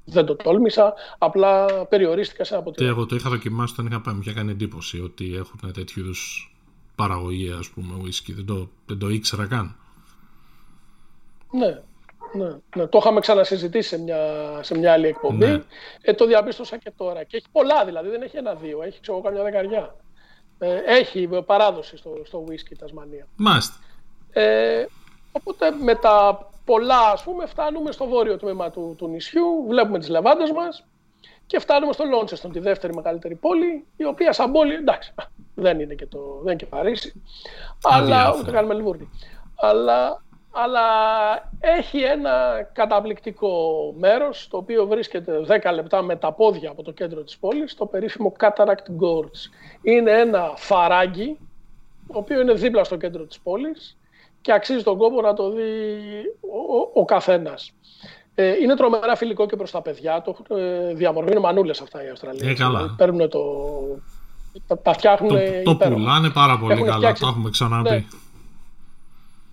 Δεν 0.05 0.27
το 0.27 0.37
τόλμησα, 0.37 0.95
απλά 1.19 1.67
περιορίστηκα 1.89 2.45
σε 2.45 2.57
αποτέλεσμα. 2.57 2.97
Εγώ 2.99 3.07
το 3.07 3.17
είχα 3.17 3.31
δοκιμάσει 3.31 3.73
όταν 3.73 3.87
είχα 3.87 4.01
πάει, 4.01 4.15
μου 4.15 4.21
είχε 4.21 4.33
κάνει 4.33 4.51
εντύπωση 4.51 5.01
ότι 5.01 5.35
έχουν 5.37 5.73
τέτοιου 5.73 6.03
είδους 6.03 6.52
παραγωγή, 6.95 7.51
ας 7.59 7.69
πούμε, 7.71 7.95
whisky. 8.03 8.33
Δεν 8.35 8.47
το, 8.47 8.69
δεν 8.87 8.99
το 8.99 9.09
ήξερα 9.09 9.47
καν. 9.47 9.77
Ναι, 11.51 11.83
ναι, 12.33 12.57
ναι, 12.77 12.87
το 12.87 12.99
είχαμε 12.99 13.21
ξανασυζητήσει 13.21 13.89
σε 13.89 13.99
μια, 13.99 14.19
σε 14.63 14.79
μια 14.79 14.93
άλλη 14.93 15.07
εκπομπή. 15.07 15.47
Ναι. 15.47 15.63
Ε, 16.01 16.13
το 16.13 16.27
διαπίστωσα 16.27 16.77
και 16.79 16.93
τώρα. 16.97 17.25
Και 17.25 17.37
έχει 17.37 17.47
πολλά 17.53 17.85
δηλαδή, 17.85 18.09
δεν 18.09 18.23
έχει 18.23 18.37
ένα-δύο, 18.37 18.83
έχει 18.83 19.01
ξέρω 19.01 19.21
καμιά 19.21 19.43
δεκαριά. 19.43 19.97
Ε, 20.59 20.81
έχει 20.85 21.29
παράδοση 21.47 21.97
στο, 21.97 22.23
στο 22.25 22.45
whisky 22.49 22.77
Τασμανία. 22.79 23.27
Μάλιστα. 23.37 23.75
Ε, 24.33 24.87
οπότε 25.33 25.71
με 25.71 25.95
τα 25.95 26.47
πολλά, 26.65 27.11
ας 27.11 27.23
πούμε, 27.23 27.47
φτάνουμε 27.47 27.93
στο 27.93 28.07
βόρειο 28.07 28.37
τμήμα 28.37 28.71
του, 28.71 28.95
του 28.99 29.09
νησιού, 29.09 29.65
βλέπουμε 29.69 29.99
τις 29.99 30.09
λεβάντες 30.09 30.51
μας 30.51 30.85
και 31.47 31.59
φτάνουμε 31.59 31.93
στο 31.93 32.05
Λόντσεστον, 32.05 32.53
τη 32.53 32.59
δεύτερη 32.59 32.95
μεγαλύτερη 32.95 33.35
πόλη, 33.35 33.87
η 33.97 34.05
οποία 34.05 34.33
σαν 34.33 34.53
πόλη, 34.53 34.75
εντάξει, 34.75 35.15
δεν 35.55 35.81
είναι 35.81 35.95
και, 35.95 36.07
το, 36.07 36.19
δεν 36.19 36.53
είναι 36.53 36.55
και 36.55 36.67
Παρίσι, 36.67 37.23
αλλά 37.83 38.35
ούτε 38.39 38.51
κάνουμε 38.51 38.75
Λιβούρνη. 38.75 39.11
Αλλά 39.55 40.23
αλλά 40.55 40.81
έχει 41.61 42.01
ένα 42.01 42.63
καταπληκτικό 42.73 43.95
μέρος 43.99 44.49
το 44.51 44.57
οποίο 44.57 44.87
βρίσκεται 44.87 45.41
10 45.49 45.73
λεπτά 45.75 46.03
με 46.03 46.17
τα 46.17 46.33
πόδια 46.33 46.71
από 46.71 46.83
το 46.83 46.91
κέντρο 46.91 47.23
της 47.23 47.39
πόλης, 47.39 47.75
το 47.75 47.87
περίφημο 47.87 48.33
Cataract 48.39 49.03
Gorge. 49.03 49.51
Είναι 49.83 50.11
ένα 50.11 50.53
φαράγγι, 50.57 51.39
το 52.13 52.19
οποίο 52.19 52.41
είναι 52.41 52.53
δίπλα 52.53 52.85
στο 52.85 52.97
κέντρο 52.97 53.25
της 53.25 53.41
πόλης 53.41 53.97
και 54.41 54.53
αξίζει 54.53 54.83
τον 54.83 54.99
κόπο 54.99 55.21
να 55.21 55.35
το 55.35 55.51
δει 55.51 55.63
ο, 56.93 57.01
ο, 57.01 57.05
καθένας. 57.05 57.75
Ε, 58.35 58.57
είναι 58.63 58.77
τρομερά 58.77 59.17
φιλικό 59.17 59.47
και 59.47 59.57
προς 59.57 59.71
τα 59.71 59.83
παιδιά, 59.83 60.23
το 60.23 60.57
ε, 60.57 60.95
διαμορφώνουν 60.95 61.43
μανούλες 61.43 61.81
αυτά 61.81 62.05
οι 62.05 62.09
Αυστραλίες. 62.09 62.51
Ε, 62.51 62.55
καλά. 62.55 62.95
Παίρνουν 62.97 63.29
το... 63.29 63.41
Τα, 64.67 64.79
τα 64.79 64.93
φτιάχνουν 64.93 65.39
Το, 65.65 65.77
το 65.77 65.91
πουλάνε 65.91 66.31
πάρα 66.31 66.59
πολύ 66.59 66.83
καλά, 66.83 66.97
φτιάξει... 66.97 67.23
το 67.23 67.29
έχουμε 67.29 67.51
ξαναδεί. 67.51 67.91
Ναι 67.91 68.05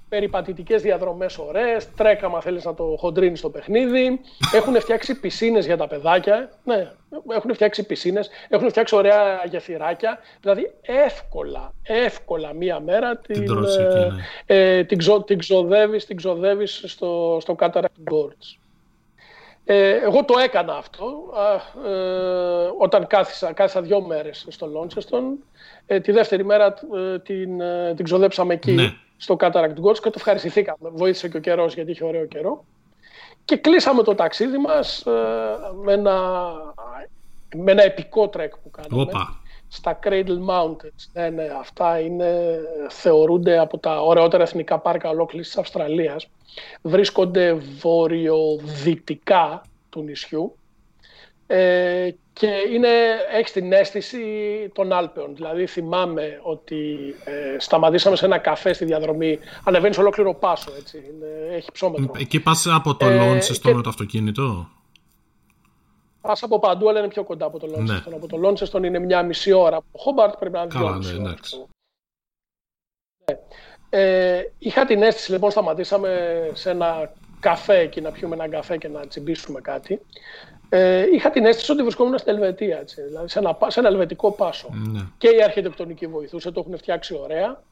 περιπατητικές 0.09 0.81
διαδρομές 0.81 1.37
ωραίες, 1.37 1.93
τρέκα 1.95 2.39
θέλεις 2.41 2.65
να 2.65 2.73
το 2.73 2.95
χοντρίνεις 2.99 3.39
στο 3.39 3.49
παιχνίδι, 3.49 4.19
έχουν 4.53 4.79
φτιάξει 4.79 5.19
πισίνες 5.19 5.65
για 5.65 5.77
τα 5.77 5.87
παιδάκια, 5.87 6.49
ναι, 6.63 6.91
έχουν 7.27 7.53
φτιάξει 7.53 7.85
πισίνες, 7.85 8.29
έχουν 8.49 8.69
φτιάξει 8.69 8.95
ωραία 8.95 9.43
γεφυράκια, 9.49 10.19
δηλαδή 10.41 10.71
εύκολα, 10.81 11.73
εύκολα 11.83 12.53
μία 12.53 12.79
μέρα 12.79 13.17
την, 13.17 13.45
την, 13.45 13.63
ε, 13.63 14.07
ναι. 14.07 14.23
ε, 14.45 14.83
την, 14.83 14.97
ξο, 14.97 15.23
την, 15.23 15.37
ξοδεύεις, 15.37 16.05
την 16.05 16.15
ξοδεύεις 16.15 16.83
στο, 16.85 17.37
στο 17.41 17.55
Cataract 17.59 18.11
Gorge. 18.11 18.58
Ε, 19.71 19.89
εγώ 19.89 20.25
το 20.25 20.39
έκανα 20.39 20.73
αυτό 20.73 21.33
ε, 21.85 22.69
όταν 22.77 23.07
κάθισα, 23.07 23.53
κάθισα 23.53 23.81
δύο 23.81 24.01
μέρες 24.01 24.45
στο 24.49 24.67
Λόντσεστον. 24.67 25.37
Ε, 25.85 25.99
τη 25.99 26.11
δεύτερη 26.11 26.45
μέρα 26.45 26.73
ε, 26.95 27.19
την, 27.19 27.61
ε, 27.61 27.93
την 27.95 28.05
ξοδέψαμε 28.05 28.53
εκεί. 28.53 28.71
Ναι 28.71 28.93
στο 29.19 29.35
Cataract 29.39 29.75
Gorge 29.83 29.99
και 29.99 30.09
το 30.09 30.13
ευχαριστηθήκαμε. 30.15 30.89
Βοήθησε 30.93 31.29
και 31.29 31.37
ο 31.37 31.39
καιρός 31.39 31.73
γιατί 31.73 31.91
είχε 31.91 32.05
ωραίο 32.05 32.25
καιρό. 32.25 32.65
Και 33.45 33.57
κλείσαμε 33.57 34.03
το 34.03 34.15
ταξίδι 34.15 34.57
μας 34.57 35.05
ε, 35.05 35.11
με, 35.83 35.93
ένα, 35.93 36.51
με 37.55 37.71
ένα 37.71 37.83
επικό 37.83 38.29
trek 38.29 38.57
που 38.57 38.69
κάναμε. 38.69 39.01
Οπα. 39.01 39.38
Στα 39.69 39.99
Cradle 40.03 40.39
Mountains. 40.49 41.09
Ναι, 41.13 41.29
ναι, 41.29 41.47
αυτά 41.59 41.99
είναι, 41.99 42.59
θεωρούνται 42.89 43.59
από 43.59 43.77
τα 43.77 44.01
ωραιότερα 44.01 44.43
εθνικά 44.43 44.79
πάρκα 44.79 45.09
ολόκληρης 45.09 45.47
της 45.47 45.57
Αυστραλίας. 45.57 46.27
Βρίσκονται 46.81 47.53
βορειοδυτικά 47.53 49.61
του 49.89 50.01
νησιού 50.01 50.53
ε, 51.51 52.09
και 52.33 52.47
είναι, 52.73 52.87
έχεις 53.37 53.51
την 53.51 53.73
αίσθηση 53.73 54.19
των 54.73 54.93
Άλπεων. 54.93 55.35
Δηλαδή 55.35 55.65
θυμάμαι 55.65 56.39
ότι 56.43 56.97
ε, 57.23 57.59
σταματήσαμε 57.59 58.15
σε 58.15 58.25
ένα 58.25 58.37
καφέ 58.37 58.73
στη 58.73 58.85
διαδρομή, 58.85 59.39
ανεβαίνεις 59.63 59.97
ολόκληρο 59.97 60.33
πάσο, 60.33 60.71
έτσι, 60.79 60.97
είναι, 60.97 61.55
έχει 61.55 61.71
υψόμετρο. 61.71 62.11
Εκεί 62.19 62.39
πας 62.39 62.67
από 62.67 62.95
το 62.95 63.05
ε, 63.05 63.15
Launceston 63.15 63.75
με 63.75 63.81
το 63.81 63.89
αυτοκίνητο; 63.89 64.69
Πας 66.21 66.43
από 66.43 66.59
παντού, 66.59 66.89
αλλά 66.89 66.99
είναι 66.99 67.07
πιο 67.07 67.23
κοντά 67.23 67.45
από 67.45 67.59
το 67.59 67.67
Λόντσεστον. 67.67 68.11
Ναι. 68.11 68.17
Από 68.17 68.27
το 68.27 68.37
Λόντσεστον 68.37 68.83
είναι 68.83 68.99
μια 68.99 69.23
μισή 69.23 69.51
ώρα. 69.51 69.77
Από 69.77 69.85
το 69.91 69.97
Χόμπαρτ 69.97 70.37
πρέπει 70.39 70.55
να 70.55 70.61
είναι 70.61 70.71
δύο 70.75 70.93
μισή 70.93 71.19
ναι, 71.19 71.29
ναι. 71.29 71.35
Ε, 73.89 74.43
είχα 74.57 74.85
την 74.85 75.01
αίσθηση, 75.01 75.31
λοιπόν, 75.31 75.51
σταματήσαμε 75.51 76.49
σε 76.53 76.69
ένα 76.69 77.11
καφέ 77.39 77.77
εκεί 77.79 78.01
να 78.01 78.11
πιούμε 78.11 78.35
ένα 78.35 78.49
καφέ 78.49 78.77
και 78.77 78.87
να 78.87 79.07
τσιμπήσουμε 79.07 79.61
κάτι 79.61 80.01
ε, 80.69 81.05
είχα 81.13 81.29
την 81.29 81.45
αίσθηση 81.45 81.71
ότι 81.71 81.81
βρισκόμουν 81.81 82.17
στην 82.17 82.33
Ελβετία, 82.33 82.77
έτσι, 82.77 83.01
δηλαδή 83.01 83.29
σε 83.29 83.39
ένα, 83.39 83.57
σε 83.67 83.79
ένα 83.79 83.89
ελβετικό 83.89 84.31
πάσο. 84.31 84.69
Ναι. 84.71 84.99
Και 85.17 85.27
η 85.27 85.43
αρχιτεκτονική 85.43 86.07
βοηθούσε, 86.07 86.51
το 86.51 86.59
έχουν 86.59 86.77
φτιάξει 86.77 87.19
ωραία. 87.23 87.63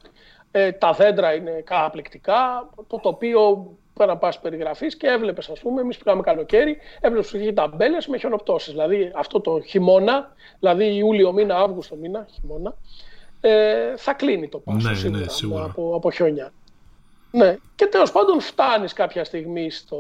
Ε, 0.52 0.72
τα 0.72 0.92
δέντρα 0.92 1.34
είναι 1.34 1.62
καταπληκτικά. 1.66 2.70
Το 2.88 3.00
τοπίο 3.00 3.72
πέρα 3.98 4.12
να 4.12 4.18
πας 4.18 4.40
περιγραφής 4.40 4.96
και 4.98 5.08
έβλεπες, 5.08 5.50
ας 5.50 5.60
πούμε, 5.60 5.82
εμείς 5.82 5.98
πήγαμε 5.98 6.22
καλοκαίρι, 6.22 6.78
έβλεπες 7.00 7.32
που 7.32 7.38
είχε 7.38 7.52
ταμπέλες 7.52 8.08
με 8.08 8.18
χιονοπτώσεις. 8.18 8.72
Δηλαδή 8.72 9.12
αυτό 9.16 9.42
το 9.42 9.62
χειμώνα, 9.62 10.36
δηλαδή 10.60 10.96
Ιούλιο 10.96 11.32
μήνα, 11.32 11.58
Αύγουστο 11.58 11.96
μήνα, 11.96 12.28
χειμώνα, 12.34 12.76
ε, 13.42 13.98
θα 13.98 14.14
κλείνει 14.14 14.50
το 14.50 14.58
πάσο 14.58 14.90
ναι, 14.90 14.96
σίγουρα, 14.96 15.20
ναι, 15.20 15.28
σίγουρα. 15.28 15.64
Από, 15.64 15.96
από 15.96 16.12
χιόνια. 16.12 16.54
Ναι. 17.32 17.58
Και 17.76 17.86
τέλος 17.86 18.12
πάντων 18.12 18.40
φτάνεις 18.40 18.94
κάποια 18.94 19.24
στιγμή 19.24 19.70
στο, 19.70 20.00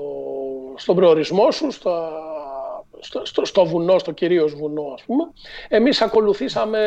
στον 0.75 0.95
προορισμό 0.95 1.51
σου, 1.51 1.71
στο, 1.71 2.10
στο, 2.99 3.25
στο, 3.25 3.45
στο 3.45 3.65
βουνό, 3.65 3.99
στο 3.99 4.12
κυρίως 4.12 4.55
βουνό 4.55 4.91
ας 4.93 5.03
πούμε. 5.03 5.23
Εμείς 5.67 6.01
ακολουθήσαμε 6.01 6.79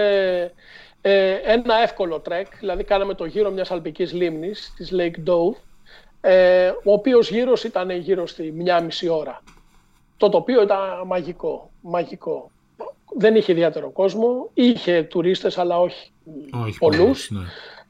ε, 1.00 1.32
ένα 1.32 1.82
εύκολο 1.82 2.20
trek, 2.20 2.46
δηλαδή 2.58 2.84
κάναμε 2.84 3.14
το 3.14 3.24
γύρο 3.24 3.50
μιας 3.50 3.70
αλπικής 3.70 4.12
λίμνης, 4.12 4.72
της 4.76 4.92
Lake 4.96 5.30
Dove, 5.30 5.54
ε, 6.20 6.68
ο 6.68 6.92
οποίος 6.92 7.30
γύρος 7.30 7.64
ήταν 7.64 7.90
γύρω 7.90 8.26
στη 8.26 8.52
μια 8.52 8.80
μισή 8.80 9.08
ώρα. 9.08 9.42
Το 10.16 10.28
τοπίο 10.28 10.62
ήταν 10.62 10.78
μαγικό, 11.06 11.70
μαγικό. 11.80 12.50
Δεν 13.16 13.36
είχε 13.36 13.52
ιδιαίτερο 13.52 13.90
κόσμο, 13.90 14.50
είχε 14.54 15.02
τουρίστες 15.02 15.58
αλλά 15.58 15.80
όχι, 15.80 16.12
όχι 16.64 16.78
πολλούς. 16.78 17.30
Ναι. 17.30 17.40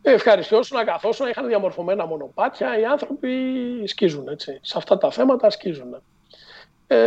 Ευχαριστιώσουν, 0.02 0.78
αγκαθώσουν, 0.78 1.28
είχαν 1.28 1.46
διαμορφωμένα 1.46 2.06
μονοπάτια, 2.06 2.78
οι 2.80 2.84
άνθρωποι 2.84 3.28
σκίζουν 3.84 4.28
έτσι. 4.28 4.58
Σε 4.62 4.74
αυτά 4.76 4.98
τα 4.98 5.10
θέματα 5.10 5.50
σκίζουν. 5.50 6.02
Ε, 6.86 6.98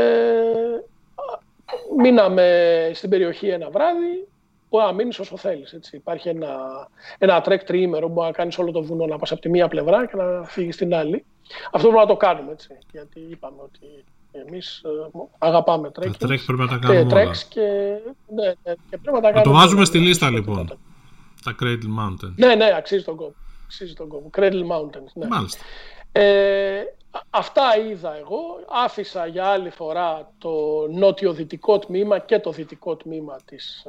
Μείναμε 1.98 2.92
στην 2.94 3.10
περιοχή 3.10 3.48
ένα 3.48 3.70
βράδυ, 3.70 4.28
μπορεί 4.74 4.86
να 4.86 4.94
μείνεις 4.94 5.20
όσο 5.20 5.38
θέλεις. 5.38 5.80
Υπάρχει 5.92 6.30
ένα, 6.30 6.50
ένα 7.18 7.42
trek 7.42 7.64
τριήμερο 7.64 8.08
που 8.08 8.14
μπορεί 8.14 8.28
να 8.28 8.34
κάνεις 8.34 8.58
όλο 8.58 8.72
το 8.72 8.84
βουνό, 8.84 9.06
να 9.06 9.18
πας 9.18 9.32
από 9.32 9.42
τη 9.42 9.50
μία 9.50 9.68
πλευρά 9.68 10.08
και 10.08 10.16
να 10.16 10.44
φύγεις 10.44 10.76
στην 10.76 10.96
άλλη. 10.96 11.26
Αυτό 11.72 11.88
πρέπει 11.88 12.02
να 12.02 12.08
το 12.08 12.16
κάνουμε. 12.16 12.52
Έτσι, 12.52 12.78
γιατί 12.92 13.20
είπαμε 13.30 13.62
ότι 13.62 14.04
εμείς 14.32 14.82
ε, 14.86 14.90
αγαπάμε 15.38 15.92
trek. 15.92 16.18
Τα 16.18 16.28
trek 16.28 16.46
πρέπει 16.46 16.62
να 16.62 16.68
τα 16.68 16.78
κάνουμε. 16.78 17.04
Και, 17.10 17.16
όλα. 17.16 17.32
και, 17.50 17.62
ναι, 18.36 18.46
ναι, 18.46 18.74
και 18.90 18.98
πρέπει 18.98 19.12
να 19.12 19.22
τα 19.22 19.32
κάνουμε. 19.32 19.44
το 19.44 19.52
βάζουμε 19.52 19.86
στη 19.86 20.00
λίστα 20.00 20.30
λοιπόν. 20.30 20.80
Τα 21.44 21.56
Cradle 21.62 22.00
Mountain. 22.00 22.34
Ναι, 22.36 22.56
ναι, 22.56 22.76
αξίζει 22.78 23.04
τον 23.04 23.16
κόπο. 23.16 23.36
Αξίζει 23.64 23.94
τον 23.94 24.08
κόπο. 24.08 24.30
Cradle 24.38 24.66
Mountain. 24.72 25.06
Ναι. 25.14 25.28
Μάλιστα. 25.28 25.64
Ε, 26.16 26.84
Αυτά 27.30 27.64
είδα 27.90 28.18
εγώ. 28.18 28.40
Άφησα 28.84 29.26
για 29.26 29.46
άλλη 29.46 29.70
φορά 29.70 30.32
το 30.38 30.52
νότιο-δυτικό 30.92 31.80
τμήμα 31.80 32.20
και 32.20 32.40
το 32.40 32.52
δυτικό 32.52 32.96
τμήμα 32.96 33.36
της, 33.46 33.86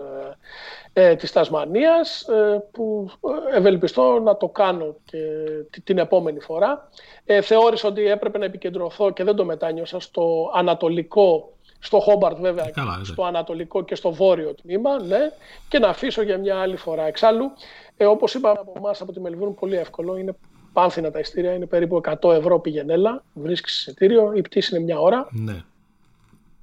ε, 0.93 1.11
ε 1.11 1.17
της 1.17 1.33
Τασμανίας 1.33 2.23
ε, 2.23 2.65
που 2.73 3.11
ευελπιστώ 3.55 4.21
να 4.21 4.37
το 4.37 4.49
κάνω 4.49 4.97
και 5.05 5.81
την 5.85 5.99
επόμενη 5.99 6.41
φορά. 6.41 6.89
Ε, 7.25 7.41
θεώρησα 7.41 7.89
ότι 7.89 8.07
έπρεπε 8.07 8.39
να 8.39 8.45
επικεντρωθώ 8.45 9.11
και 9.11 9.25
δεν 9.25 9.37
το 9.37 9.45
μετάνιωσα 9.45 10.01
στο 10.01 10.51
ανατολικό 10.55 11.49
στο 11.79 12.01
Χόμπαρτ 12.01 12.41
βέβαια, 12.41 12.71
στο 13.03 13.25
ανατολικό 13.25 13.85
και 13.85 13.95
στο 13.95 14.13
βόρειο 14.13 14.55
τμήμα, 14.55 15.03
ναι, 15.03 15.33
και 15.69 15.79
να 15.79 15.89
αφήσω 15.89 16.23
για 16.23 16.39
μια 16.39 16.61
άλλη 16.61 16.77
φορά. 16.77 17.07
Εξάλλου, 17.07 17.53
ε, 17.97 18.07
όπως 18.07 18.35
είπαμε 18.35 18.59
από 18.61 18.73
εμάς 18.77 19.01
από 19.01 19.13
τη 19.13 19.21
Μελβούρνη, 19.21 19.55
πολύ 19.55 19.77
εύκολο, 19.77 20.17
είναι 20.17 20.37
πάνθυνα 20.75 21.11
τα 21.11 21.19
ειστήρια, 21.19 21.55
είναι 21.55 21.67
περίπου 21.67 22.01
100 22.23 22.33
ευρώ 22.33 22.61
πηγενέλα, 22.61 23.25
βρίσκεις 23.33 23.77
εισιτήριο, 23.79 24.33
η 24.33 24.41
πτήση 24.41 24.75
είναι 24.75 24.85
μια 24.85 25.01
ώρα. 25.01 25.29
Ναι. 25.31 25.65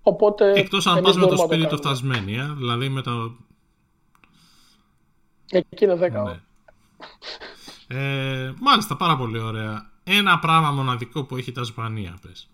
Οπότε, 0.01 0.51
Εκτός 0.51 0.87
αν 0.87 1.01
πας 1.01 1.17
με 1.17 1.27
το 1.27 1.37
σπίτι 1.37 1.67
το 1.67 1.77
φτασμένια, 1.77 2.53
δηλαδή 2.57 2.89
με 2.89 3.01
το... 3.01 3.35
Εκεί 5.51 5.83
είναι 5.83 5.93
10 5.93 5.99
ναι. 5.99 6.39
Ε, 7.87 8.53
μάλιστα, 8.59 8.95
πάρα 8.95 9.17
πολύ 9.17 9.39
ωραία. 9.39 9.89
Ένα 10.03 10.39
πράγμα 10.39 10.71
μοναδικό 10.71 11.23
που 11.23 11.37
έχει 11.37 11.49
η 11.49 11.53
Τασμανία, 11.53 12.17
πες. 12.21 12.49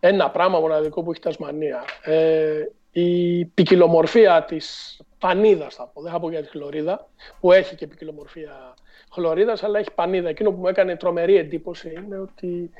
Ένα 0.00 0.30
πράγμα 0.30 0.60
μοναδικό 0.60 1.02
που 1.02 1.10
έχει 1.10 1.20
η 1.20 1.22
Τασμανία. 1.22 1.84
Ε, 2.02 2.62
η 2.92 3.44
ποικιλομορφία 3.44 4.44
της 4.44 4.96
πανίδας, 5.18 5.74
θα 5.74 5.86
πω. 5.86 6.00
Δεν 6.00 6.12
θα 6.12 6.20
πω 6.20 6.30
για 6.30 6.42
τη 6.42 6.48
χλωρίδα, 6.48 7.08
που 7.40 7.52
έχει 7.52 7.74
και 7.74 7.86
ποικιλομορφία 7.86 8.74
χλωρίδας, 9.12 9.62
αλλά 9.62 9.78
έχει 9.78 9.90
πανίδα. 9.94 10.28
Εκείνο 10.28 10.50
που 10.50 10.58
μου 10.58 10.68
έκανε 10.68 10.96
τρομερή 10.96 11.36
εντύπωση 11.36 11.92
είναι 12.04 12.18
ότι 12.18 12.70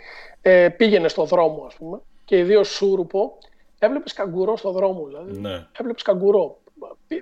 ε, 0.42 0.68
πήγαινε 0.68 1.09
στο 1.09 1.25
δρόμο, 1.25 1.64
ας 1.66 1.75
πούμε, 1.75 2.01
και 2.25 2.38
ιδίω 2.38 2.64
Σούρουπο, 2.64 3.38
έβλεπες 3.79 4.12
καγκουρό 4.12 4.57
στο 4.57 4.70
δρόμο. 4.70 5.07
Δηλαδή. 5.07 5.40
Ναι. 5.40 5.66
Έβλεπες 5.79 6.03
καγκουρό. 6.03 6.59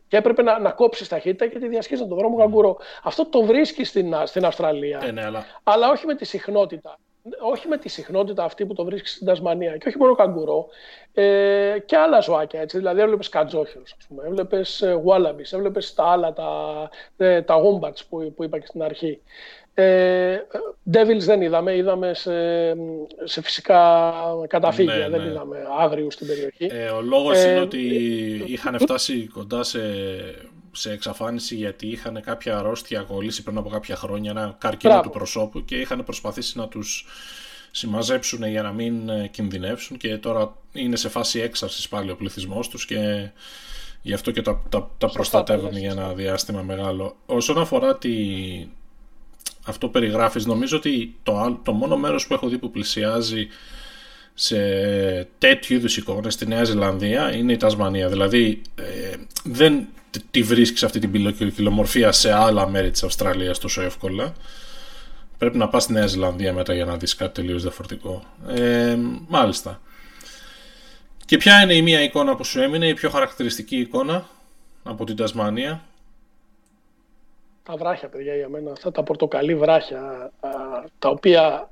Και 0.09 0.17
έπρεπε 0.17 0.43
να, 0.43 0.59
να 0.59 0.71
κόψεις 0.71 1.09
ταχύτητα 1.09 1.45
γιατί 1.45 1.69
διασχίζει 1.69 2.07
τον 2.07 2.19
δρόμο 2.19 2.37
mm. 2.37 2.39
καγκουρό. 2.39 2.77
Αυτό 3.03 3.27
το 3.27 3.43
βρίσκεις 3.43 3.89
στην, 3.89 4.15
στην 4.25 4.45
Αυστραλία. 4.45 5.01
Ε, 5.05 5.11
ναι, 5.11 5.25
αλλά... 5.25 5.45
αλλά 5.63 5.91
όχι 5.91 6.07
με 6.07 6.15
τη 6.15 6.25
συχνότητα 6.25 6.99
όχι 7.53 7.69
με 7.69 7.77
τη 7.77 7.89
συχνότητα 7.89 8.45
αυτή 8.45 8.67
που 8.67 8.75
το 8.75 8.85
βρίσκεις 8.85 9.13
στην 9.13 9.27
Τασμανία 9.27 9.77
και 9.77 9.89
όχι 9.89 9.99
μόνο 9.99 10.15
καγκουρό, 10.15 10.69
ε, 11.15 11.77
και 11.87 11.97
άλλα 11.97 12.21
ζωάκια. 12.21 12.61
Έτσι. 12.61 12.77
Δηλαδή, 12.77 13.01
έβλεπες 13.01 13.29
κατζόχυρο, 13.29 13.83
έβλεπες 14.25 14.85
γουάλαμπις, 15.03 15.53
έβλεπες 15.53 15.95
τα 15.95 16.05
άλλα, 16.05 16.33
τα, 16.33 16.51
ε, 17.17 17.43
τα 17.43 17.61
που, 18.09 18.33
που 18.37 18.45
είπα 18.45 18.59
και 18.59 18.67
στην 18.67 18.83
αρχή. 18.83 19.21
Ε, 19.81 20.47
Devils 20.93 21.19
δεν 21.19 21.43
είδαμε, 21.43 21.77
είδαμε 21.77 22.15
σε, 22.15 22.31
σε 23.25 23.43
φυσικά 23.43 24.13
καταφύγια, 24.47 24.95
ναι, 24.95 25.09
δεν 25.09 25.21
ναι. 25.21 25.31
είδαμε 25.31 25.57
άγριους 25.79 26.15
στην 26.15 26.27
περιοχή. 26.27 26.69
Ε, 26.71 26.89
ο 26.89 27.01
λόγος 27.01 27.45
ε, 27.45 27.51
είναι 27.51 27.61
ότι 27.61 27.81
είχαν 28.47 28.79
φτάσει 28.79 29.27
κοντά 29.27 29.63
σε 29.63 29.81
σε 30.79 30.93
εξαφάνιση 30.93 31.55
γιατί 31.55 31.87
είχαν 31.87 32.21
κάποια 32.23 32.59
αρρώστια 32.59 33.03
κολλήσει 33.03 33.43
πριν 33.43 33.59
από 33.59 33.69
κάποια 33.69 33.97
χρόνια, 33.97 34.31
ένα 34.31 34.57
καρκίνο 34.59 35.01
του 35.01 35.11
προσώπου 35.11 35.65
και 35.65 35.77
είχαν 35.77 36.05
προσπαθήσει 36.05 36.59
να 36.59 36.69
τους 36.69 37.07
συμμαζέψουν 37.71 38.45
για 38.45 38.63
να 38.63 38.73
μην 38.73 39.09
ε, 39.09 39.29
κινδυνεύσουν 39.33 39.97
και 39.97 40.17
τώρα 40.17 40.57
είναι 40.73 40.97
σε 40.97 41.09
φάση 41.09 41.41
έξαρσης 41.41 41.89
πάλι 41.89 42.11
ο 42.11 42.17
πληθυσμός 42.17 42.69
τους 42.69 42.85
και 42.85 43.31
γι' 44.03 44.13
αυτό 44.13 44.31
και 44.31 44.43
τα, 44.43 44.63
τα, 44.69 44.91
τα 44.99 45.09
προστατεύουν 45.11 45.77
για 45.77 45.91
ένα 45.91 46.13
διάστημα 46.13 46.63
μεγάλο. 46.63 47.17
Όσον 47.27 47.59
αφορά 47.59 47.97
τη... 47.97 48.11
αυτό 49.65 49.87
που 49.87 49.93
περιγράφεις, 49.93 50.47
νομίζω 50.47 50.77
ότι 50.77 51.17
το, 51.23 51.61
το 51.63 51.73
μόνο 51.73 51.97
μέρος 51.97 52.27
που 52.27 52.35
έχω 52.35 52.49
δει 52.49 52.59
που 52.59 52.71
πλησιάζει 52.71 53.47
σε 54.35 54.59
τέτοιου 55.39 55.77
είδους 55.77 55.97
εικόνες 55.97 56.35
στη 56.35 56.47
Νέα 56.47 56.65
Ζηλανδία 56.65 57.35
είναι 57.35 57.53
η 57.53 57.57
Τασμανία. 57.57 58.09
Δηλαδή 58.09 58.63
ε, 58.75 59.17
δεν 59.45 59.89
τη 60.31 60.43
βρίσκεις 60.43 60.83
αυτή 60.83 60.99
την 60.99 61.13
ποικιλομορφία 61.37 62.13
σε 62.13 62.33
άλλα 62.33 62.69
μέρη 62.69 62.91
της 62.91 63.03
Αυστραλίας 63.03 63.59
τόσο 63.59 63.83
εύκολα. 63.83 64.33
Πρέπει 65.39 65.59
να 65.59 65.69
πας 65.69 65.83
στη 65.83 65.93
Νέα 65.93 66.07
Ζηλανδία 66.07 66.53
μετά 66.53 66.75
για 66.75 66.85
να 66.85 66.97
δεις 66.97 67.15
κάτι 67.15 67.35
τελείως 67.35 67.63
διαφορετικό. 67.63 68.23
Ε, 68.49 68.97
μάλιστα. 69.29 69.81
Και 71.25 71.37
ποια 71.37 71.63
είναι 71.63 71.75
η 71.75 71.83
μία 71.83 72.03
εικόνα 72.03 72.37
που 72.37 72.45
σου 72.45 72.61
έμεινε, 72.61 72.89
η 72.89 72.95
πιο 72.95 73.11
χαρακτηριστική 73.11 73.77
εικόνα 73.77 74.29
από 74.83 75.05
την 75.05 75.17
Τασμανία; 75.17 75.85
Τα 77.63 77.77
βράχια, 77.77 78.09
παιδιά, 78.09 78.35
για 78.35 78.49
μένα. 78.49 78.71
Αυτά 78.71 78.93
τα 78.93 79.03
πορτοκαλί 79.03 79.55
βράχια, 79.55 80.33
τα 80.99 81.09
οποία 81.09 81.69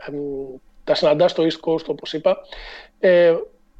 τα 0.84 0.94
συναντάς 0.94 1.30
στο 1.30 1.42
East 1.42 1.70
Coast, 1.70 1.84
όπως 1.86 2.12
είπα. 2.12 2.36
Ε, 2.98 3.34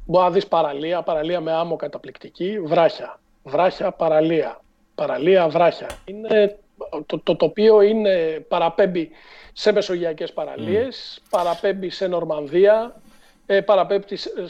μπορείς 0.05 0.27
να 0.27 0.33
δεις 0.33 0.47
παραλία, 0.47 1.01
παραλία 1.01 1.41
με 1.41 1.51
άμμο 1.51 1.75
καταπληκτική, 1.75 2.59
βράχια 2.59 3.19
βράχια, 3.47 3.91
παραλία. 3.91 4.61
Παραλία, 4.95 5.47
βράχια. 5.47 5.87
Είναι, 6.05 6.59
το, 7.05 7.19
το 7.19 7.35
τοπίο 7.35 7.81
είναι, 7.81 8.45
παραπέμπει 8.47 9.09
σε 9.53 9.71
μεσογειακές 9.71 10.33
παραλίες, 10.33 11.19
mm. 11.19 11.27
παραπέμπει 11.29 11.89
σε 11.89 12.07
Νορμανδία, 12.07 13.01
ε, 13.45 13.61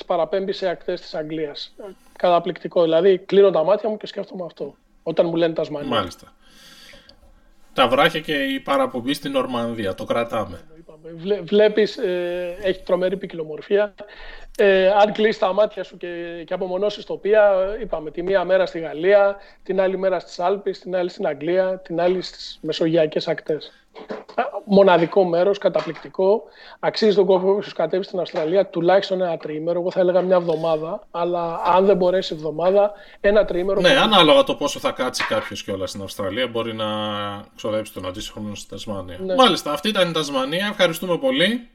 παραπέμπει 0.05 0.51
σε 0.51 0.69
ακτές 0.69 1.01
της 1.01 1.13
Αγγλίας. 1.13 1.75
Καταπληκτικό. 2.17 2.83
Δηλαδή, 2.83 3.17
κλείνω 3.17 3.49
τα 3.49 3.63
μάτια 3.63 3.89
μου 3.89 3.97
και 3.97 4.07
σκέφτομαι 4.07 4.43
αυτό. 4.45 4.75
Όταν 5.03 5.25
μου 5.25 5.36
λένε 5.36 5.53
Τασμανία. 5.53 5.89
Μάλιστα. 5.89 6.33
Τα 7.73 7.88
βράχια 7.88 8.19
και 8.19 8.33
η 8.33 8.60
παραπομπή 8.60 9.13
στην 9.13 9.31
Νορμανδία. 9.31 9.93
Το 9.93 10.03
κρατάμε. 10.03 10.62
Βλέπεις, 11.43 11.97
ε, 11.97 12.57
έχει 12.62 12.81
τρομερή 12.83 13.17
ποικιλομορφία. 13.17 13.93
Ε, 14.57 14.89
αν 14.89 15.12
κλείσεις 15.12 15.38
τα 15.38 15.53
μάτια 15.53 15.83
σου 15.83 15.97
και, 15.97 16.43
και 16.45 16.53
απομονώσεις 16.53 17.05
τοπία, 17.05 17.75
είπαμε 17.81 18.12
τη 18.12 18.21
μία 18.23 18.43
μέρα 18.43 18.65
στη 18.65 18.79
Γαλλία, 18.79 19.38
την 19.63 19.81
άλλη 19.81 19.97
μέρα 19.97 20.19
στις 20.19 20.39
Άλπε, 20.39 20.71
την 20.71 20.95
άλλη 20.95 21.10
στην 21.10 21.27
Αγγλία, 21.27 21.79
την 21.79 22.01
άλλη 22.01 22.21
στις 22.21 22.60
μεσογειακές 22.62 23.27
ακτές. 23.27 23.71
Μοναδικό 24.65 25.23
μέρος, 25.23 25.57
καταπληκτικό. 25.57 26.43
Αξίζει 26.79 27.15
τον 27.15 27.25
κόπο 27.25 27.53
που 27.53 27.63
κατέβει 27.75 28.03
στην 28.03 28.19
Αυστραλία 28.19 28.67
τουλάχιστον 28.67 29.21
ένα 29.21 29.38
τρίμερο. 29.38 29.79
Εγώ 29.79 29.91
θα 29.91 29.99
έλεγα 29.99 30.21
μια 30.21 30.36
εβδομάδα, 30.36 31.07
αλλά 31.12 31.62
αν 31.65 31.86
δεν 31.86 31.97
μπορέσει 31.97 32.33
εβδομάδα, 32.33 32.91
ένα 33.21 33.45
τρίμερο. 33.45 33.81
Ναι, 33.81 33.89
ανάλογα 33.89 34.43
το 34.43 34.55
πόσο 34.55 34.79
θα 34.79 34.91
κάτσει 34.91 35.27
κάποιος 35.27 35.63
κιόλας 35.63 35.89
στην 35.89 36.01
Αυστραλία, 36.01 36.47
μπορεί 36.47 36.73
να 36.73 36.86
ξοδέψει 37.55 37.93
τον 37.93 38.05
αντίστοιχο 38.05 38.41
στη 38.53 38.69
Τασμανία. 38.69 39.17
Ναι. 39.19 39.36
Μάλιστα, 39.36 39.71
αυτή 39.71 39.89
ήταν 39.89 40.10
η 40.10 40.12
Τασμανία. 40.12 40.67
Ευχαριστούμε 40.71 41.17
πολύ. 41.17 41.69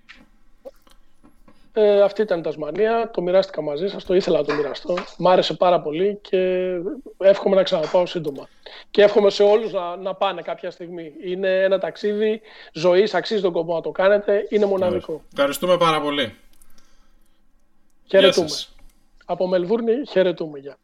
Ε, 1.75 2.03
αυτή 2.03 2.23
ήταν 2.23 2.39
η 2.39 2.43
Τασμανία, 2.43 3.11
το 3.13 3.23
μοιράστηκα 3.23 3.63
μαζί 3.63 3.89
σας, 3.89 4.05
το 4.05 4.15
ήθελα 4.15 4.39
να 4.39 4.45
το 4.45 4.55
μοιραστώ. 4.55 4.95
Μ' 5.19 5.29
άρεσε 5.29 5.55
πάρα 5.55 5.81
πολύ 5.81 6.19
και 6.23 6.71
εύχομαι 7.19 7.57
να 7.57 7.63
ξαναπάω 7.63 8.07
σύντομα. 8.07 8.49
Και 8.91 9.03
εύχομαι 9.03 9.31
σε 9.31 9.43
όλους 9.43 9.73
να, 9.73 9.97
να 9.97 10.15
πάνε 10.15 10.43
κάποια 10.43 10.71
στιγμή. 10.71 11.13
Είναι 11.25 11.63
ένα 11.63 11.79
ταξίδι 11.79 12.41
ζωής, 12.73 13.15
αξίζει 13.15 13.43
τον 13.43 13.53
κόπο 13.53 13.75
να 13.75 13.81
το 13.81 13.91
κάνετε, 13.91 14.47
είναι 14.49 14.67
μοναδικό. 14.67 15.23
Ευχαριστούμε 15.33 15.77
πάρα 15.77 16.01
πολύ. 16.01 16.37
Χαιρετούμε. 18.07 18.49
Από 19.25 19.47
Μελβούρνη 19.47 19.93
χαιρετούμε. 20.09 20.59
Γεια. 20.59 20.77